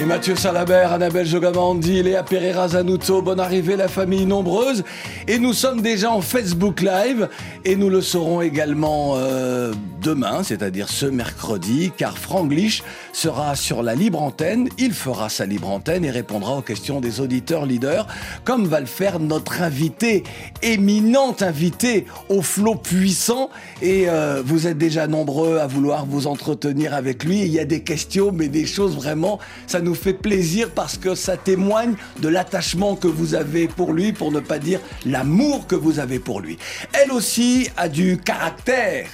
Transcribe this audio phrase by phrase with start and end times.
[0.00, 4.84] Et Mathieu Salabert, Annabelle Jogamandi, Léa Pereira Zanuto, bonne arrivée, la famille nombreuse.
[5.28, 7.28] Et nous sommes déjà en Facebook Live
[7.66, 12.82] et nous le serons également euh, demain, c'est-à-dire ce mercredi, car Franglish
[13.12, 14.68] sera sur la libre antenne.
[14.78, 18.06] Il fera sa libre antenne et répondra aux questions des auditeurs leaders,
[18.44, 20.24] comme va le faire notre invité,
[20.62, 23.50] éminent invité au flot puissant.
[23.82, 27.40] Et euh, vous êtes déjà nombreux à vouloir vous entretenir avec lui.
[27.40, 29.38] Il y a des questions, mais des choses vraiment,
[29.82, 34.32] nous fait plaisir parce que ça témoigne de l'attachement que vous avez pour lui, pour
[34.32, 36.58] ne pas dire l'amour que vous avez pour lui.
[36.92, 39.08] Elle aussi a du caractère.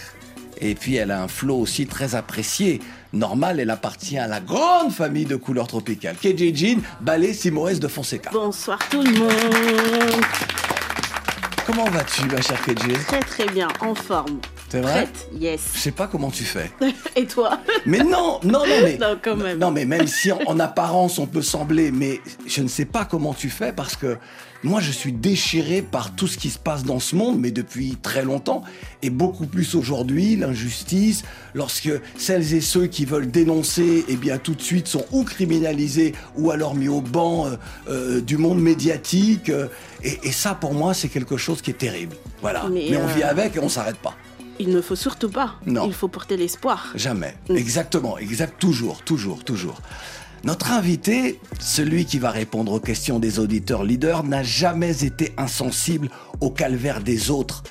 [0.61, 2.81] Et puis elle a un flow aussi très apprécié.
[3.13, 6.17] Normal, elle appartient à la grande famille de couleurs tropicales.
[6.17, 8.31] KJ Jean, Ballet Simoès de Fonseca.
[8.33, 10.25] Bonsoir tout le monde.
[11.67, 14.41] Comment vas-tu, ma chère KJ Très très bien, en forme.
[14.71, 15.61] C'est vrai Prête, yes.
[15.75, 16.71] Je sais pas comment tu fais.
[17.17, 17.59] Et toi?
[17.87, 18.99] Mais non, non, non, mais.
[19.01, 19.59] Non, quand même.
[19.59, 23.05] Non, mais même si en, en apparence on peut sembler, mais je ne sais pas
[23.05, 24.19] comment tu fais parce que
[24.65, 27.97] moi je suis déchiré par tout ce qui se passe dans ce monde, mais depuis
[28.03, 28.63] très longtemps,
[29.03, 31.23] et beaucoup plus aujourd'hui, l'injustice,
[31.55, 36.13] lorsque celles et ceux qui veulent dénoncer, eh bien tout de suite sont ou criminalisés
[36.37, 37.57] ou alors mis au banc euh,
[37.89, 39.49] euh, du monde médiatique.
[39.49, 39.69] euh,
[40.03, 42.17] et, et ça pour moi c'est quelque chose qui est terrible.
[42.43, 42.67] Voilà.
[42.71, 44.15] Mais, Mais, on vit avec et on s'arrête pas.
[44.59, 45.57] Il ne faut surtout pas.
[45.67, 45.87] Non.
[45.87, 46.93] Il faut porter l'espoir.
[46.95, 47.35] Jamais.
[47.49, 47.57] Mm.
[47.57, 49.81] Exactement, exact, toujours, toujours, toujours.
[50.45, 56.11] Notre invité, celui qui va répondre aux questions des auditeurs leaders, n'a jamais été insensible
[56.41, 57.65] au calvaire des autres.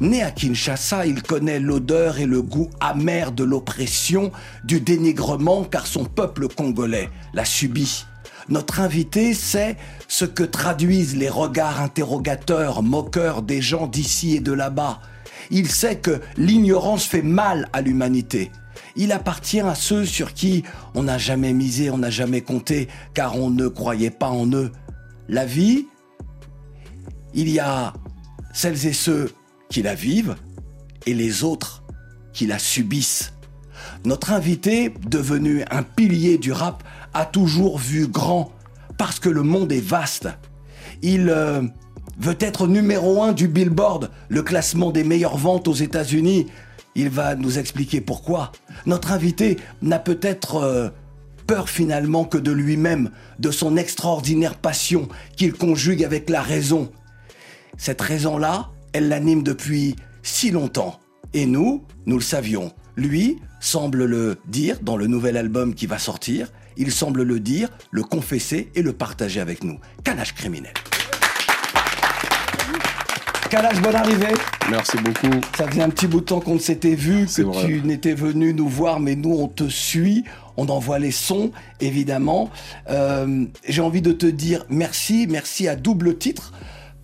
[0.00, 4.32] Né à Kinshasa, il connaît l'odeur et le goût amer de l'oppression,
[4.64, 8.04] du dénigrement, car son peuple congolais l'a subi.
[8.48, 9.76] Notre invité sait
[10.08, 15.00] ce que traduisent les regards interrogateurs, moqueurs des gens d'ici et de là-bas.
[15.52, 18.50] Il sait que l'ignorance fait mal à l'humanité.
[18.96, 20.64] Il appartient à ceux sur qui
[20.94, 24.72] on n'a jamais misé, on n'a jamais compté, car on ne croyait pas en eux.
[25.28, 25.86] La vie,
[27.34, 27.92] il y a
[28.54, 29.30] celles et ceux
[29.68, 30.36] qui la vivent
[31.04, 31.84] et les autres
[32.32, 33.34] qui la subissent.
[34.06, 38.52] Notre invité, devenu un pilier du rap, a toujours vu grand
[38.96, 40.28] parce que le monde est vaste.
[41.02, 41.62] Il euh,
[42.18, 46.46] veut être numéro un du Billboard, le classement des meilleures ventes aux États-Unis.
[46.94, 48.52] Il va nous expliquer pourquoi.
[48.86, 50.90] Notre invité n'a peut-être euh,
[51.46, 56.90] peur finalement que de lui-même, de son extraordinaire passion qu'il conjugue avec la raison.
[57.78, 61.00] Cette raison-là, elle l'anime depuis si longtemps.
[61.34, 62.72] Et nous, nous le savions.
[62.96, 66.48] Lui semble le dire dans le nouvel album qui va sortir.
[66.76, 69.78] Il semble le dire, le confesser et le partager avec nous.
[70.04, 70.72] Canage criminel.
[73.52, 74.32] Bonne arrivée.
[74.70, 75.28] Merci beaucoup.
[75.58, 77.66] Ça faisait un petit bout de temps qu'on ne s'était vu, que C'est vrai.
[77.66, 80.24] tu n'étais venu nous voir, mais nous, on te suit.
[80.56, 82.48] On envoie les sons, évidemment.
[82.88, 86.54] Euh, J'ai envie de te dire merci, merci à double titre,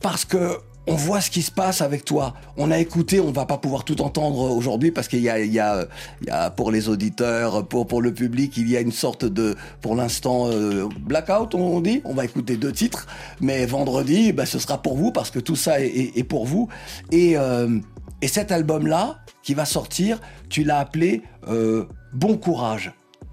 [0.00, 0.56] parce que
[0.88, 2.34] on voit ce qui se passe avec toi.
[2.56, 5.58] On a écouté, on va pas pouvoir tout entendre aujourd'hui parce qu'il y a, y,
[5.58, 9.94] y pour les auditeurs, pour, pour le public, il y a une sorte de, pour
[9.94, 12.00] l'instant, euh, blackout, on dit.
[12.04, 13.06] On va écouter deux titres,
[13.40, 16.46] mais vendredi, bah, ce sera pour vous parce que tout ça est, est- est pour
[16.46, 16.68] vous.
[17.12, 17.78] Et, euh,
[18.22, 22.92] et cet album-là, qui va sortir, tu l'as appelé euh, Bon Courage.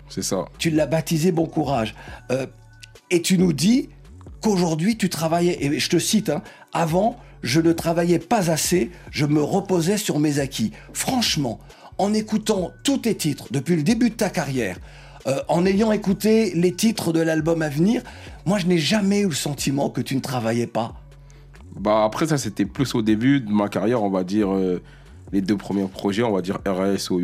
[0.10, 0.46] C'est ça.
[0.60, 1.96] Tu l'as baptisé Bon Courage.
[3.12, 3.90] Et tu nous dis
[4.42, 6.42] qu'aujourd'hui, tu travaillais, et je te cite, hein,
[6.74, 10.72] avant, je ne travaillais pas assez, je me reposais sur mes acquis.
[10.94, 11.60] Franchement,
[11.98, 14.78] en écoutant tous tes titres depuis le début de ta carrière,
[15.28, 18.02] euh, en ayant écouté les titres de l'album à venir,
[18.46, 20.96] moi, je n'ai jamais eu le sentiment que tu ne travaillais pas.
[21.78, 24.82] Bah après ça c'était plus au début de ma carrière, on va dire euh,
[25.34, 27.22] les deux premiers projets, on va dire RS ou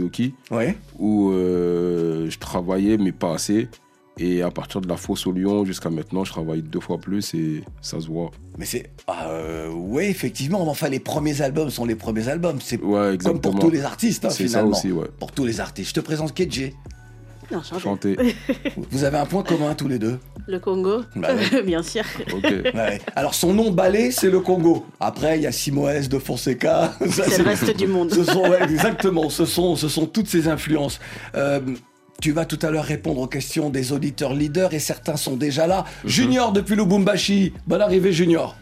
[0.52, 0.78] Ouais.
[1.00, 3.70] où euh, je travaillais mais pas assez.
[4.18, 7.34] Et à partir de la fosse au Lyon jusqu'à maintenant, je travaille deux fois plus
[7.34, 8.30] et ça se voit.
[8.58, 8.92] Mais c'est.
[9.10, 10.62] Euh, oui, effectivement.
[10.70, 12.60] Enfin, les premiers albums sont les premiers albums.
[12.62, 14.72] C'est Ouais, comme pour tous les artistes, hein, C'est ça finalement.
[14.78, 15.08] aussi, ouais.
[15.20, 15.90] Pour tous les artistes.
[15.90, 16.72] Je te présente KJ.
[17.52, 18.16] Non, chanter.
[18.92, 20.18] Vous avez un point commun tous les deux.
[20.48, 21.64] Le Congo, Bah ouais.
[21.66, 22.04] bien sûr.
[22.34, 22.44] Ok.
[22.44, 23.02] Ouais.
[23.16, 24.86] Alors son nom balai, c'est le Congo.
[25.02, 26.94] Après, il y a Simoès de Fonseca.
[27.10, 28.14] C'est le reste du monde.
[28.14, 31.00] Ce sont, ouais, exactement, ce sont, ce sont toutes ces influences.
[31.36, 31.60] Euh,
[32.22, 35.68] tu vas tout à l'heure répondre aux questions des auditeurs leaders et certains sont déjà
[35.68, 35.86] là.
[36.04, 36.10] Mhm.
[36.10, 37.52] Junior depuis Lubumbashi.
[37.68, 38.56] Bonne arrivée, Junior.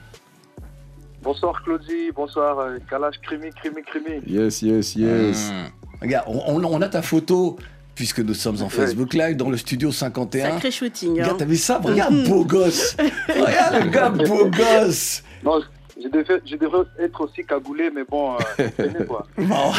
[1.21, 4.21] Bonsoir Claudie, bonsoir euh, Kalash, Crimi, Crimi, Crimi.
[4.25, 5.51] Yes, yes, yes.
[5.51, 6.01] Mmh.
[6.01, 7.57] Regarde, on, on- on a ta photo,
[7.93, 8.69] puisque nous sommes en.
[8.69, 10.51] Facebook Live, dans le studio 51.
[10.51, 11.09] Sacré shooting.
[11.19, 11.23] hein.
[11.23, 11.79] Regarde, t'as vu ça?
[11.83, 12.95] Regarde, beau gosse
[13.27, 15.59] Regarde le gars, beau gosse Non,
[16.01, 19.25] je devrais, je devrais être aussi cagoulé, mais bon, euh, venez, quoi.
[19.37, 19.71] Bon.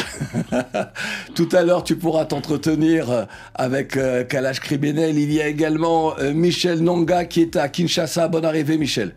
[1.34, 3.24] Tout à l'heure, tu pourras t'entretenir euh,
[3.54, 5.18] avec euh, Kalash Criminel.
[5.18, 8.28] Il y a également euh, Michel Nonga qui est à Kinshasa.
[8.28, 9.14] Bonne arrivée, Michel.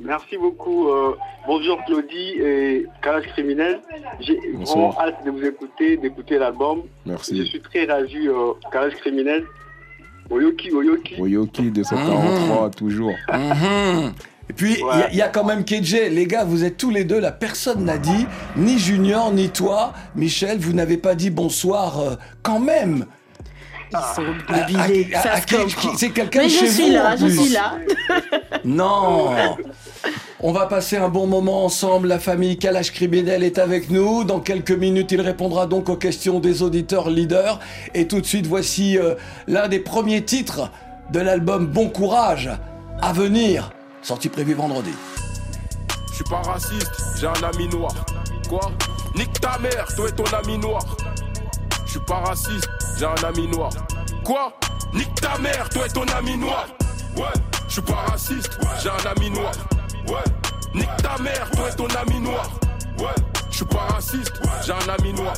[0.00, 0.88] Merci beaucoup.
[0.88, 1.16] euh,
[1.46, 3.80] bonjour Claudie et Kalash Criminel.
[4.20, 6.82] J'ai vraiment hâte de vous écouter, d'écouter l'album.
[7.06, 7.46] Je Merci.
[7.46, 9.44] suis très ravi, euh, Kalash Criminel.
[10.30, 11.14] Oyoki, Oyoki.
[11.18, 13.14] Oyoki 243, toujours.
[13.32, 14.12] Mhm.
[14.50, 16.08] Et puis, il y a- il y, a quand même KJ.
[16.10, 17.32] Les gars, vous êtes tous les deux là.
[17.32, 22.58] Personne n'a dit, ni Junior, ni toi, Michel, vous n'avez pas dit bonsoir euh, quand
[22.60, 23.04] même.
[23.90, 24.22] Ils sont
[25.80, 27.38] qui- C'est quelqu'un Mais chez je suis vous, là, en je plus.
[27.38, 27.74] suis là.
[28.64, 29.30] Non
[30.40, 32.08] On va passer un bon moment ensemble.
[32.08, 34.24] La famille Kalash Criminel est avec nous.
[34.24, 37.60] Dans quelques minutes, il répondra donc aux questions des auditeurs leaders.
[37.94, 39.14] Et tout de suite, voici euh,
[39.46, 40.70] l'un des premiers titres
[41.12, 42.50] de l'album Bon Courage
[43.00, 43.70] à venir,
[44.02, 44.94] sorti prévu vendredi.
[46.08, 47.92] Je suis pas raciste, j'ai un ami noir.
[48.48, 48.72] Quoi?
[49.14, 50.82] Nique ta mère, toi et ton ami noir.
[51.84, 52.68] Je suis pas raciste,
[52.98, 53.70] j'ai un ami noir.
[54.24, 54.52] Quoi?
[54.92, 56.66] Nique ta mère, toi et ton ami noir.
[57.16, 57.24] Ouais,
[57.66, 59.52] je suis pas raciste, j'ai un ami noir.
[60.06, 60.24] Ouais,
[60.74, 62.48] nique ta mère, toi et ton ami noir.
[62.98, 63.06] Ouais,
[63.50, 64.32] je suis pas raciste,
[64.64, 65.34] j'ai un ami noir.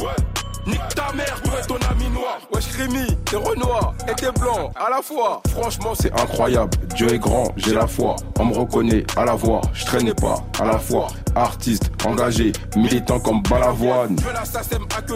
[0.00, 0.37] Ouais.
[0.68, 2.38] Nique ta mère, et ton ami noir.
[2.52, 5.40] Wesh Rémi, t'es Renoir et t'es blanc à la fois.
[5.48, 8.16] Franchement, c'est incroyable, Dieu est grand, j'ai la foi.
[8.38, 11.08] On me reconnaît à la voix, je traînais pas à la fois.
[11.34, 14.16] Artiste, engagé, militant comme Balavoine.
[14.18, 15.14] Je veux la SACEM à que.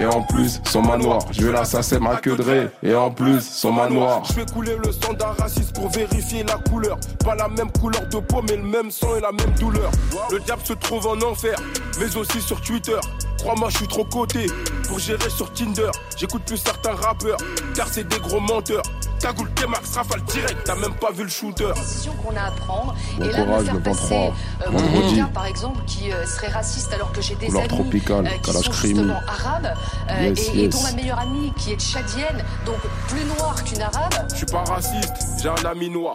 [0.00, 2.30] Et en plus, son manoir, je veux la SACEM à que.
[2.82, 4.24] Et en plus, son manoir.
[4.24, 6.98] Je fais couler le sang d'un raciste pour vérifier la couleur.
[7.24, 9.92] Pas la même couleur de peau, mais le même sang et la même douleur.
[10.32, 11.56] Le diable se trouve en enfer,
[12.00, 12.98] mais aussi sur Twitter.
[13.38, 14.46] Crois-moi, je suis trop coté
[14.88, 15.90] pour gérer sur Tinder.
[16.16, 17.38] J'écoute plus certains rappeurs,
[17.74, 18.82] car c'est des gros menteurs.
[19.20, 21.72] Cagoule, T-Max, rafale direct, t'as même pas vu le shooter.
[21.74, 22.94] décision qu'on a à prendre.
[23.18, 24.30] Bon et là, courage, faire le passer
[24.64, 28.26] 23, euh, par exemple, qui euh, serait raciste alors que j'ai des Couleur amis tropicale,
[28.26, 29.74] euh, qui sont justement arabes
[30.10, 30.74] euh, Yes, et, et yes.
[30.74, 32.76] dont ma meilleure amie qui est tchadienne, donc
[33.08, 34.14] plus noire qu'une arabe.
[34.30, 35.12] Je suis pas raciste,
[35.42, 36.14] j'ai un ami noir.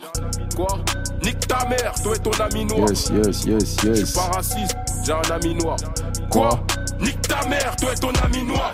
[0.55, 0.79] Quoi?
[1.23, 2.87] Nique ta mère, toi et ton ami noir.
[2.89, 4.05] Yes, yes, yes, Je yes.
[4.05, 5.75] suis pas raciste, j'ai un ami noir.
[6.29, 6.51] Quoi?
[7.03, 8.73] Nique ta mère, toi et ton ami noir.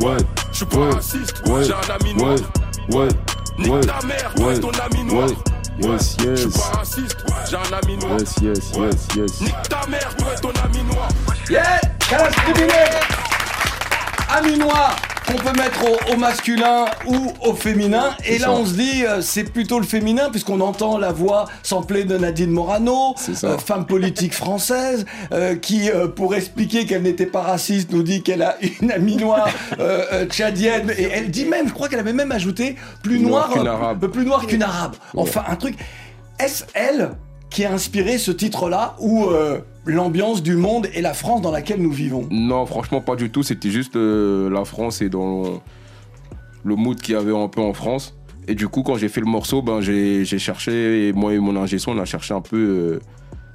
[0.00, 0.16] Ouais,
[0.52, 0.90] Je suis pas Ouais.
[0.94, 2.34] raciste, ouais, j'ai un ami noir.
[2.90, 3.08] ouais, ouais,
[3.58, 5.28] Nique ouais, ta mère, toi ouais, et ton ami noir.
[5.28, 5.34] ouais.
[5.82, 6.58] Yes, Je suis yes.
[6.58, 7.16] pas raciste,
[7.48, 8.18] j'ai un ami noir.
[8.18, 8.86] Yes, yes, Ouais.
[8.90, 9.40] yes, yes.
[9.40, 11.08] Nique ta mère, toi et ton ami noir.
[11.48, 12.90] Yeah Kalash Criminel
[14.36, 14.96] Ami noir
[15.30, 18.16] qu'on peut mettre au, au masculin ou au féminin.
[18.26, 18.52] Et là, ça.
[18.52, 22.50] on se dit, euh, c'est plutôt le féminin, puisqu'on entend la voix samplée de Nadine
[22.50, 28.22] Morano, euh, femme politique française, euh, qui, pour expliquer qu'elle n'était pas raciste, nous dit
[28.22, 29.48] qu'elle a une amie noire
[30.28, 30.92] tchadienne.
[30.96, 34.06] Et elle dit même, je crois qu'elle avait même ajouté, plus Plus noire qu'une arabe.
[34.06, 34.96] plus noire qu'une arabe.
[35.16, 35.76] Enfin, un truc.
[36.38, 37.10] Est-ce elle
[37.50, 39.58] qui a inspiré ce titre-là ou euh,
[39.90, 43.42] l'ambiance du monde et la France dans laquelle nous vivons Non, franchement, pas du tout.
[43.42, 45.60] C'était juste euh, la France et dans
[46.64, 48.14] le mood qu'il y avait un peu en France.
[48.48, 51.56] Et du coup, quand j'ai fait le morceau, ben, j'ai cherché, et moi et mon
[51.56, 53.00] ingé son, on a cherché un peu euh,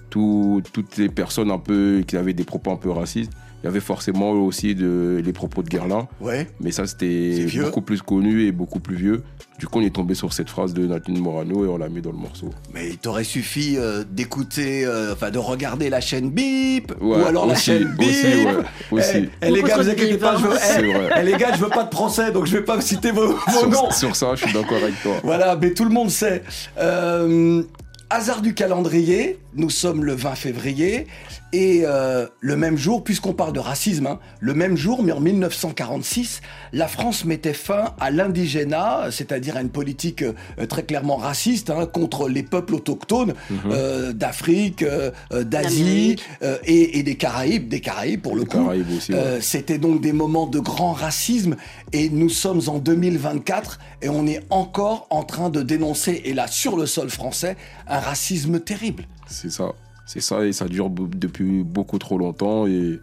[0.09, 3.31] tout- toutes les personnes un peu qui avaient des propos un peu racistes.
[3.65, 6.47] Il y avait forcément aussi de, les propos de Guerlain, Ouais.
[6.59, 9.23] mais ça c'était beaucoup plus connu et beaucoup plus vieux.
[9.57, 11.99] Du coup, on est tombé sur cette phrase de Nadine Morano et on l'a mis
[11.99, 12.51] dans le morceau.
[12.75, 17.25] Mais il t'aurait suffi euh, d'écouter, euh, enfin de regarder la chaîne Bip, Ouais, ou
[17.25, 18.07] alors la chaîne Bip.
[18.07, 18.55] aussi, ouais,
[18.91, 19.17] aussi.
[19.17, 20.37] Eh, eh, les gars, vous inquiétez pas, hein.
[20.39, 20.57] je veux,
[21.15, 23.29] eh, eh, les gars, je veux pas de procès, donc je vais pas citer vos,
[23.47, 23.89] vos noms.
[23.89, 25.13] Sur, sur ça, je suis d'accord avec toi.
[25.23, 26.43] Voilà, mais tout le monde sait.
[26.77, 27.63] Euh,
[28.11, 31.07] hasard du calendrier, nous sommes le 20 février,
[31.53, 35.21] et euh, le même jour, puisqu'on parle de racisme, hein, le même jour, mais en
[35.21, 36.41] 1946,
[36.73, 41.85] la France mettait fin à l'indigénat, c'est-à-dire à une politique euh, très clairement raciste hein,
[41.85, 43.33] contre les peuples autochtones
[43.67, 48.47] euh, d'Afrique, euh, euh, d'Asie euh, et, et des Caraïbes, des Caraïbes pour le Les
[48.47, 48.57] coup.
[48.63, 49.19] Caraïbes aussi, ouais.
[49.19, 51.55] Euh, C'était donc des moments de grand racisme
[51.93, 56.47] et nous sommes en 2024 et on est encore en train de dénoncer, et là
[56.47, 57.55] sur le sol français,
[57.87, 59.05] un racisme terrible.
[59.27, 59.73] C'est ça.
[60.05, 62.99] C'est ça et ça dure depuis beaucoup trop longtemps et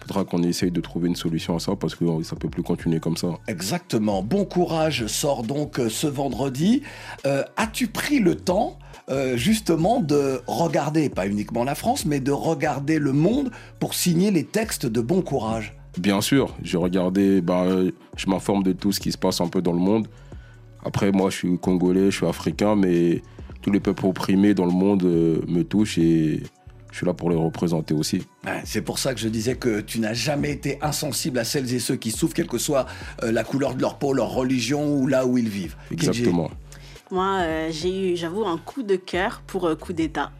[0.00, 2.62] faudra qu'on essaye de trouver une solution à ça parce que euh, ça peut plus
[2.62, 3.28] continuer comme ça.
[3.48, 4.22] Exactement.
[4.22, 6.82] Bon courage sort donc euh, ce vendredi.
[7.26, 8.78] Euh, As-tu pris le temps
[9.10, 13.50] euh, justement de regarder, pas uniquement la France, mais de regarder le monde
[13.80, 15.76] pour signer les textes de Bon courage?
[15.98, 17.66] Bien sûr, j'ai regardé, bah,
[18.16, 20.08] je m'informe de tout ce qui se passe un peu dans le monde.
[20.84, 23.22] Après, moi, je suis congolais, je suis africain, mais
[23.64, 26.42] tous les peuples opprimés dans le monde euh, me touchent et
[26.92, 28.22] je suis là pour les représenter aussi.
[28.64, 31.78] C'est pour ça que je disais que tu n'as jamais été insensible à celles et
[31.78, 32.84] ceux qui souffrent, quelle que soit
[33.22, 35.76] euh, la couleur de leur peau, leur religion ou là où ils vivent.
[35.90, 36.50] Exactement.
[37.10, 40.30] Moi, euh, j'ai eu, j'avoue, un coup de cœur pour euh, Coup d'État.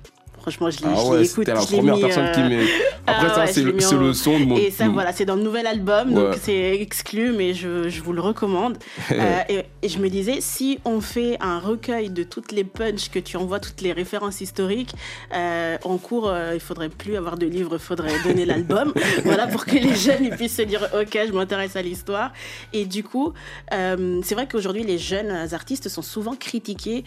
[0.45, 2.65] Franchement, je l'ai Ah ouais, écouté, la première mis, personne qui euh, met.
[3.07, 3.75] Après, ah ça, ouais, c'est le,
[4.11, 4.57] en- son de mon.
[4.59, 6.15] Et ça, voilà, c'est dans le nouvel album, Ouais.
[6.15, 8.77] donc c'est exclu, mais je, je vous le recommande.
[9.15, 13.11] Euh, et, et je me disais, si on fait un recueil de toutes les punches
[13.11, 14.93] que tu envoies, toutes les références historiques,
[15.35, 18.93] euh, en cours, euh, il faudrait plus avoir de livres, il faudrait donner l'album,
[19.25, 22.33] voilà, pour que les jeunes ils puissent se dire, ok, je m'intéresse à l'histoire.
[22.73, 23.33] Et du coup,
[23.73, 27.05] euh, c'est vrai qu'aujourd'hui, les jeunes artistes sont souvent critiqués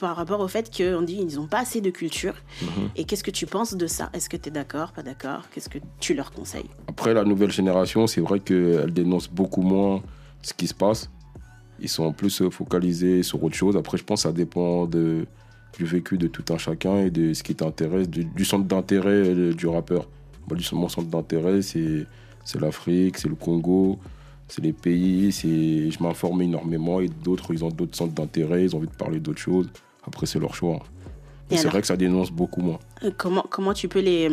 [0.00, 2.23] par rapport au fait qu'on dit qu'ils n'ont pas assez de culture.
[2.62, 2.88] Mhm.
[2.96, 4.10] Et qu'est-ce que tu penses de ça?
[4.12, 5.42] Est-ce que tu es d'accord, pas d'accord?
[5.52, 6.68] Qu'est-ce que tu leur conseilles?
[6.88, 10.02] Après, la nouvelle génération, c'est vrai qu'elle dénonce beaucoup moins
[10.42, 11.10] ce qui se passe.
[11.80, 13.76] Ils sont plus focalisés sur autre chose.
[13.76, 15.26] Après, je pense que ça dépend de,
[15.76, 19.10] du vécu de tout un chacun et de ce qui t'intéresse, du, du centre d'intérêt
[19.10, 20.08] euh, du rappeur.
[20.48, 22.06] Moi, du- mon centre d'intérêt, c'est
[22.60, 23.98] l'Afrique, c'est le Congo,
[24.46, 25.32] c'est les pays.
[25.32, 28.94] c'est- Je m'informe énormément et d'autres, ils ont d'autres centres d'intérêt, ils ont envie de
[28.94, 29.68] parler d'autres choses.
[30.06, 30.80] Après, c'est leur choix.
[31.50, 32.78] Et Et c'est vrai que ça dénonce beaucoup moins.
[33.02, 34.28] Euh, comment, comment tu peux les.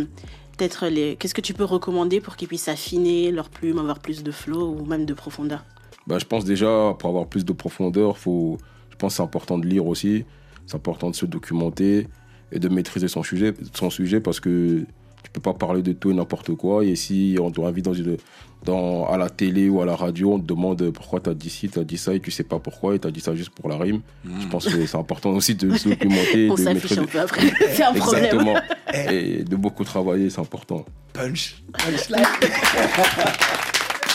[0.57, 1.15] Peut-être les.
[1.17, 4.75] Qu'est-ce que tu peux recommander pour qu'ils puissent affiner leur plume, avoir plus de flow
[4.79, 5.65] ou même de profondeur?
[6.07, 8.57] Bah, je pense déjà, pour avoir plus de profondeur, faut,
[8.89, 10.25] je pense que c'est important de lire aussi.
[10.65, 12.07] C'est important de se documenter
[12.51, 14.85] et de maîtriser son sujet, son sujet parce que
[15.23, 16.83] tu peux pas parler de tout et n'importe quoi.
[16.85, 18.17] Et si on doit inviter dans, une-
[18.65, 21.49] dans, à la télé ou à la radio, on te demande pourquoi tu as dit
[21.49, 23.35] ci, tu as dit ça et tu sais pas pourquoi et tu as dit ça
[23.35, 24.01] juste pour la rime.
[24.41, 26.49] Je pense que c'est important aussi de se documenter.
[26.51, 27.51] On de s'affiche un peu après.
[27.73, 28.23] C'est un problème.
[28.25, 28.55] Exactement.
[29.11, 30.85] et de beaucoup travailler, c'est important.
[31.13, 32.25] Punch, punchline.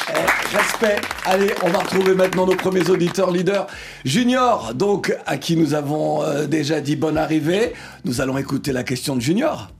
[0.08, 1.00] Eh, Respect.
[1.24, 3.66] Allez, on va retrouver maintenant nos premiers auditeurs leaders.
[4.04, 7.72] Junior, donc, à qui nous avons euh, déjà dit bonne arrivée.
[8.04, 9.70] Nous allons écouter la question de Junior.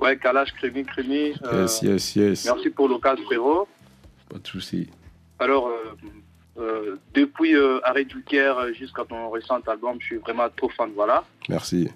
[0.00, 1.34] Ouais, Kalash, Crémy, Crémy.
[1.44, 2.44] euh, Yes, yes, yes.
[2.46, 3.68] Merci pour l'occasion, frérot.
[4.30, 4.88] Pas de souci.
[5.38, 5.94] Alors, euh,
[6.58, 7.54] euh, depuis
[7.84, 11.24] Arrêt du Caire jusqu'à ton récent album, je suis vraiment trop fan, voilà.
[11.48, 11.88] Merci.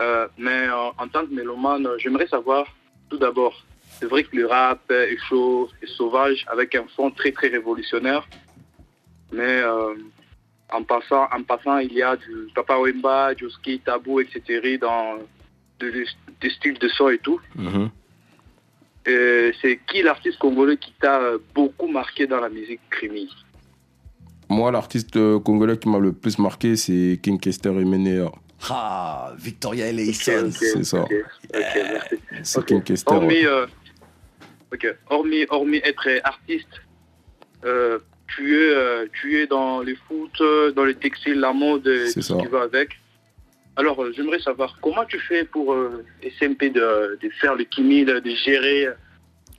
[0.00, 2.66] Euh, mais en tant que mélomane, j'aimerais savoir,
[3.08, 3.54] tout d'abord,
[4.00, 8.26] c'est vrai que le rap est chaud et sauvage, avec un fond très très révolutionnaire.
[9.32, 9.94] Mais euh,
[10.72, 14.78] en, passant, en passant, il y a du Papa Wemba, Joski, Tabou, etc.
[14.78, 15.18] dans
[15.80, 16.04] de-
[16.40, 17.40] des styles de son et tout.
[17.56, 17.90] Mhm.
[19.06, 23.28] Euh, c'est qui l'artiste congolais qui t'a euh, beaucoup marqué dans la musique crimi
[24.48, 28.32] Moi, l'artiste euh, congolais qui m'a le plus marqué, c'est King Kester et Menea.
[28.70, 30.50] Ah, Victoria Eleison.
[30.50, 31.02] C'est ça.
[31.02, 32.14] Ok, ok, merci.
[32.42, 32.64] C'est.
[32.64, 33.14] King Kester.
[33.14, 33.46] Hormis, ouais.
[33.46, 33.66] euh,
[34.72, 34.96] ok.
[35.10, 36.80] hormis, hormis être artiste,
[37.66, 41.86] euh, tu, es, euh, tu es dans les foot, euh, dans le textile, la mode,
[41.86, 42.36] euh, tout ce ça.
[42.40, 42.98] qui va avec.
[43.76, 46.04] Alors, euh, j'aimerais savoir comment tu fais pour euh,
[46.38, 48.92] SMP de, de faire le Kimi, de, gérer, euh,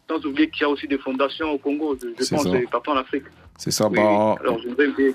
[0.09, 2.57] sans oublier qu'il y a aussi des fondations au Congo, je, pense, ça.
[2.57, 3.25] et partout en Afrique.
[3.57, 3.87] C'est ça.
[3.87, 4.35] Oui, bah.
[4.39, 5.13] Alors, j'aimerais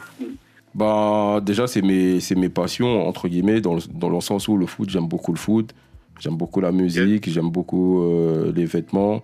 [0.74, 4.56] bah, déjà, c'est mes, c'est mes passions, entre guillemets, dans le, dans le sens où
[4.56, 5.74] le foot, j'aime beaucoup le foot.
[6.20, 9.22] J'aime beaucoup la musique, j'aime beaucoup euh, les vêtements.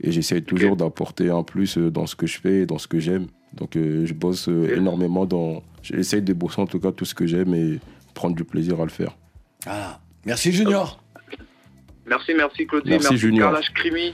[0.00, 3.26] Et j'essaie toujours d'apporter un plus dans ce que je fais, dans ce que j'aime.
[3.54, 5.62] Donc, euh, je bosse énormément dans.
[5.82, 7.80] J'essaie de bosser en tout cas tout ce que j'aime et
[8.18, 9.16] prendre du plaisir à le faire.
[9.64, 11.00] Ah, merci Junior.
[12.04, 13.52] Merci, merci Claudie, Merci, merci, Junior.
[13.52, 14.12] Carlash Crimi.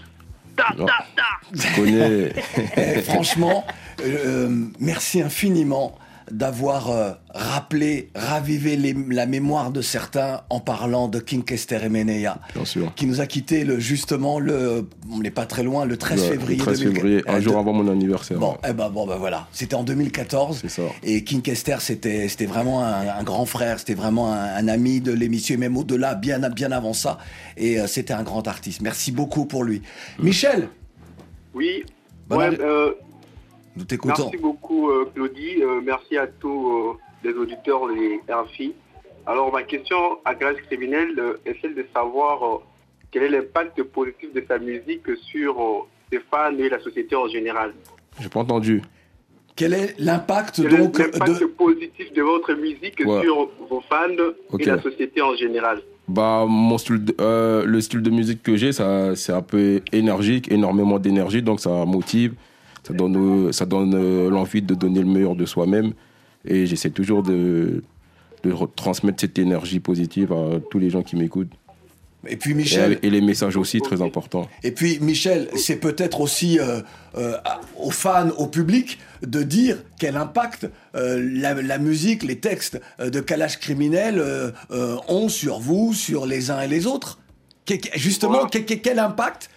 [0.56, 1.58] Ta, ta, ta.
[1.58, 2.32] Tu connais.
[2.76, 3.64] Eh, franchement,
[4.02, 5.98] euh, merci infiniment
[6.30, 11.88] d'avoir euh, rappelé, ravivé les- la mémoire de certains en parlant de King Kester et
[11.88, 12.94] Menea, Bien sûr.
[12.94, 16.28] qui nous a quitté le, justement le, on n'est pas très loin, le 13 Ouais,
[16.28, 16.56] février.
[16.58, 18.38] Le 13 2000 février, un euh, jour de- avant mon anniversaire.
[18.38, 20.58] Bon, eh ben, bon, ben voilà, c'était en 2014.
[20.62, 20.82] C'est ça.
[21.02, 25.00] Et King Kester, c'était, c'était vraiment un, un grand frère, c'était vraiment un, un ami
[25.00, 27.18] de l'émission, et même au-delà, bien, bien avant ça.
[27.56, 28.80] Et euh, c'était un grand artiste.
[28.82, 29.82] Merci beaucoup pour lui.
[30.18, 30.68] Michel,
[31.54, 31.84] Oui.
[32.30, 32.92] Ouais, euh,
[33.76, 34.14] nous t'écoutons.
[34.24, 35.62] merci beaucoup, euh, Claudie.
[35.62, 36.92] Euh, merci à tous euh,
[37.24, 38.74] les auditeurs, les RFI.
[39.26, 42.58] Alors, ma question à grâce criminelle euh, est celle de savoir euh,
[43.10, 45.78] quel est l'impact positif de sa musique sur euh,
[46.12, 47.72] ses fans et la société en général?
[48.20, 48.82] J'ai pas entendu.
[49.56, 51.46] Quel est l'impact donc est l'impact de...
[51.46, 53.22] positif de votre musique Ouais.
[53.22, 55.80] sur vos fans et la société en général?
[56.08, 59.80] Bah, mon style de- euh, le style de musique que j'ai, ça, c'est un peu
[59.92, 62.34] énergique, énormément d'énergie, donc ça motive,
[62.86, 63.16] ça donne,
[63.48, 65.92] euh, ça donne euh, l'envie de donner le meilleur de soi-même.
[66.46, 67.82] Et j'essaie toujours de,
[68.42, 71.52] de re- transmettre cette énergie positive à tous les gens qui m'écoutent.
[72.26, 72.98] Et puis Michel.
[73.02, 74.48] Et, les messages aussi, très importants.
[74.62, 76.80] Et puis Michel, c'est peut-être aussi euh,
[77.18, 77.36] euh,
[77.78, 83.20] aux fans, au public, de dire quel impact euh, la, la musique, les textes de
[83.20, 87.18] Kalash Criminel euh, euh, ont sur vous, sur les uns et les autres.
[87.66, 89.50] Que- justement, que- que- quel impact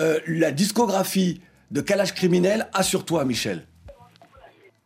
[0.00, 3.66] euh, la discographie de Kalash Criminel a sur toi, Michel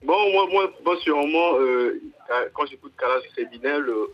[0.05, 2.01] Bon, moi, moi, moi sûrement, euh,
[2.55, 4.07] quand j'écoute Kalash Criminel, euh,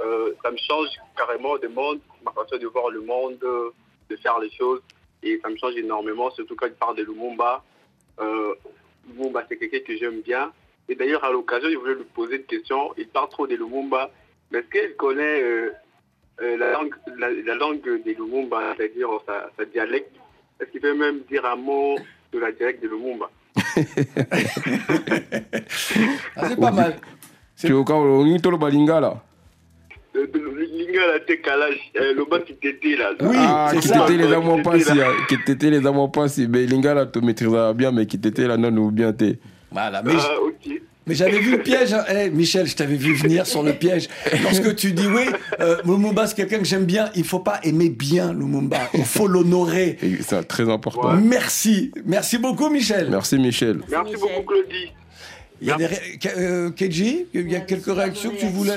[0.00, 3.70] euh, ça me change carrément de monde, ma façon de voir le monde, euh,
[4.10, 4.80] de faire les choses.
[5.22, 7.62] Et ça me change énormément, surtout quand il parle de Lumumba.
[8.20, 8.54] Euh,
[9.08, 10.52] Lumumba, c'est quelqu'un que j'aime bien.
[10.88, 12.92] Et d'ailleurs, à l'occasion, je voulais lui poser une question.
[12.96, 14.10] Il parle trop de Lumumba.
[14.50, 15.72] Mais est-ce qu'il connaît euh,
[16.40, 20.14] euh, la, langue, la, la langue des Lumumba, c'est-à-dire sa dialecte?
[20.60, 21.96] Est-ce qu'il peut même dire un mot
[22.32, 23.30] de la dialecte de Lumumba?
[26.36, 26.96] Ah, C'est pas mal.
[27.56, 28.24] Tu au cas où on.
[28.24, 28.34] Le-
[30.14, 33.10] le- le Lingala te Kalash, euh, le bas qui t'était là.
[33.20, 34.00] Oui, ah, c'est qui ça.
[34.00, 35.06] t'était les amours Qui pas t'était si, là.
[35.28, 36.48] qui t'était les amours pas si.
[36.48, 39.38] Mais Lingala te maîtrisera bien, mais qui t'était là non ou bien t'es.
[39.70, 40.80] Voilà, mais, Ah, ok.
[41.08, 41.92] Mais j'avais vu le piège.
[41.94, 42.04] hein.
[42.08, 44.08] Eh, Michel, je t'avais vu venir sur le piège.
[44.42, 45.24] Lorsque tu dis oui,
[45.60, 48.78] euh, Lumumba, c'est quelqu'un que j'aime bien, il faut pas aimer bien Lumumba.
[48.94, 49.98] Il faut l'honorer.
[50.20, 51.14] C'est très important.
[51.14, 51.92] Merci.
[52.04, 53.08] Merci beaucoup, Michel.
[53.10, 53.80] Merci Michel.
[53.90, 54.20] Merci Michel.
[54.20, 54.92] beaucoup, Claudie.
[55.60, 58.46] Il y a des ré- Ke- euh, Keji, il y a quelques réactions que tu
[58.46, 58.76] voulais.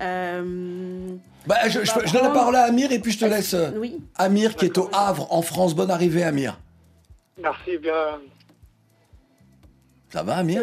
[0.00, 1.08] Euh,
[1.46, 3.52] Bah, je, je- donne la parole à Amir et puis je te laisse.
[3.54, 3.96] euh, oui.
[4.16, 5.74] Amir qui est au Havre en France.
[5.74, 6.58] Bonne arrivée, Amir.
[7.42, 7.92] Merci bien.
[10.10, 10.62] Ça va, Amir?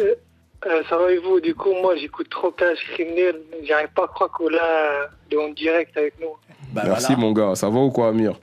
[0.66, 1.40] Euh, ça va et vous?
[1.40, 3.40] Du coup, moi, j'écoute trop Cash Criminel.
[3.62, 6.34] J'arrive pas à croire qu'on l'a de en direct avec nous.
[6.72, 7.54] Bah, Merci mon gars.
[7.54, 8.34] Ça va ou quoi, Amir?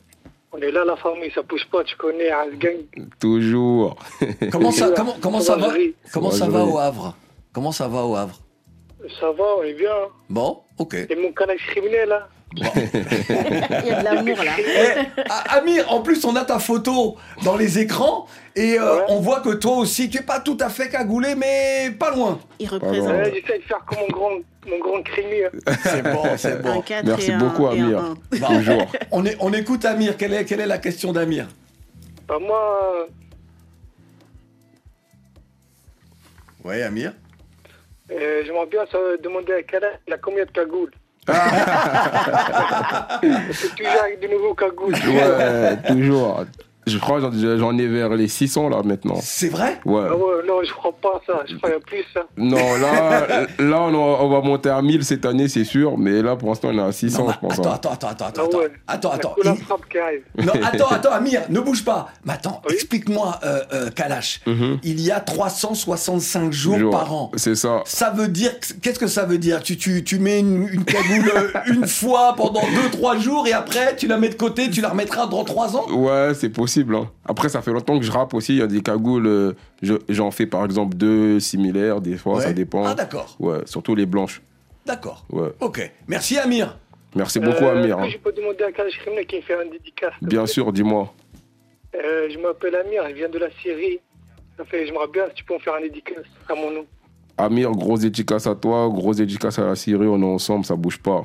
[0.53, 2.77] On est là, la famille, ça bouge pas, tu connais, hein, gang.
[3.20, 3.96] Toujours.
[4.51, 5.74] Comment ça, comment, comment ça va.
[6.13, 7.15] Comment ça va au Havre?
[7.51, 8.39] Comment ça va au Havre?
[9.20, 9.96] Ça va, on est bien.
[10.30, 10.94] Bon, ok.
[11.10, 14.51] Et mon canal criminel, là Il y a de l'amour là.
[14.60, 19.03] Eh, A- Amir, en plus, on a ta photo dans les écrans et euh, Ouais.
[19.10, 22.39] on voit que toi aussi, tu es pas tout à fait cagoulé, mais pas loin.
[22.60, 24.30] Il représente Ouais, J'essaie de faire comme mon grand,
[24.70, 25.44] mon grand crimi.
[25.44, 25.74] hein.
[25.84, 26.82] C'est bon, c'est un bon.
[26.82, 28.00] 4 Merci et beaucoup, un Amir.
[28.00, 28.13] 1.
[28.39, 28.92] Bon, Toujours.
[29.12, 30.15] on, est, on écoute Amir.
[30.15, 31.48] Quelle est, quelle est la question d'Amir?
[32.27, 33.08] Bah, moi,
[36.64, 37.14] Oui, Amir.
[38.11, 40.92] Euh, j'aimerais bien ça, demander à Kalash, il a combien de cagoules
[43.53, 44.94] C'est toujours avec de nouveaux cagoules.
[44.94, 46.44] Ouais, toujours.
[46.87, 49.15] Je crois que j'en- ai vers les 600 là maintenant.
[49.22, 49.79] C'est vrai?
[49.85, 50.03] Ouais.
[50.09, 51.41] Ah ouais, non, je crois pas ça.
[51.50, 52.22] Je crois qu'il y a plus, ça.
[52.37, 53.27] Non, là,
[53.59, 55.98] là on, va, on va monter à 1000 cette année, c'est sûr.
[55.98, 57.53] Mais là, pour l'instant, on est à 600, Non, je pense.
[57.59, 57.74] attends, hein.
[57.74, 58.72] attends, attends, attends, Ah attends, ouais.
[58.87, 59.35] attends, attends.
[59.43, 60.22] La frappe qui arrive.
[60.37, 62.09] Non, attends, attends, Amir, ne bouge pas.
[62.25, 62.75] Mais attends, Oui.
[62.75, 64.41] explique-moi, euh, euh, Kalash.
[64.46, 64.79] Mhm.
[64.83, 66.91] Il y a 365 jours Jour.
[66.91, 67.31] par an.
[67.35, 67.81] C'est ça.
[67.85, 69.61] Ça veut dire, qu'est-ce que ça veut dire?
[69.63, 73.96] Tu, tu, tu mets une, une cagoule euh, une fois pendant 2-3 jours et après
[73.96, 75.85] tu la mets de côté, tu la remettras dans 3 ans?
[75.91, 76.73] Ouais, c'est possible.
[76.77, 77.09] Hein.
[77.25, 78.53] Après, ça fait longtemps que je rappe aussi.
[78.53, 79.27] Il y a des cagoules.
[79.27, 82.44] euh, je- J'en fais par exemple deux similaires, des fois, Ouais.
[82.44, 82.86] ça dépend.
[82.86, 84.42] Ah d'accord, Ouais, surtout les blanches.
[84.86, 85.25] d'accord.
[85.31, 85.50] Ouais.
[85.59, 86.77] Ok, merci Amir.
[87.16, 88.00] Merci beaucoup, Euh, Amir.
[88.00, 88.09] hein.
[88.09, 90.14] Je peux demander à Kalash qui me fait un dédicace.
[90.22, 91.14] Bien sûr, dis-moi.
[91.96, 94.00] Euh, je m'appelle Amir, je viens de la Syrie.
[94.57, 96.86] Ça fait, j'aimerais bien si tu peux me faire un dédicace à mon nom.
[97.38, 100.07] Amir, grosse dédicace à toi, grosse dédicace à la Syrie.
[100.07, 101.24] On est ensemble, ça bouge pas.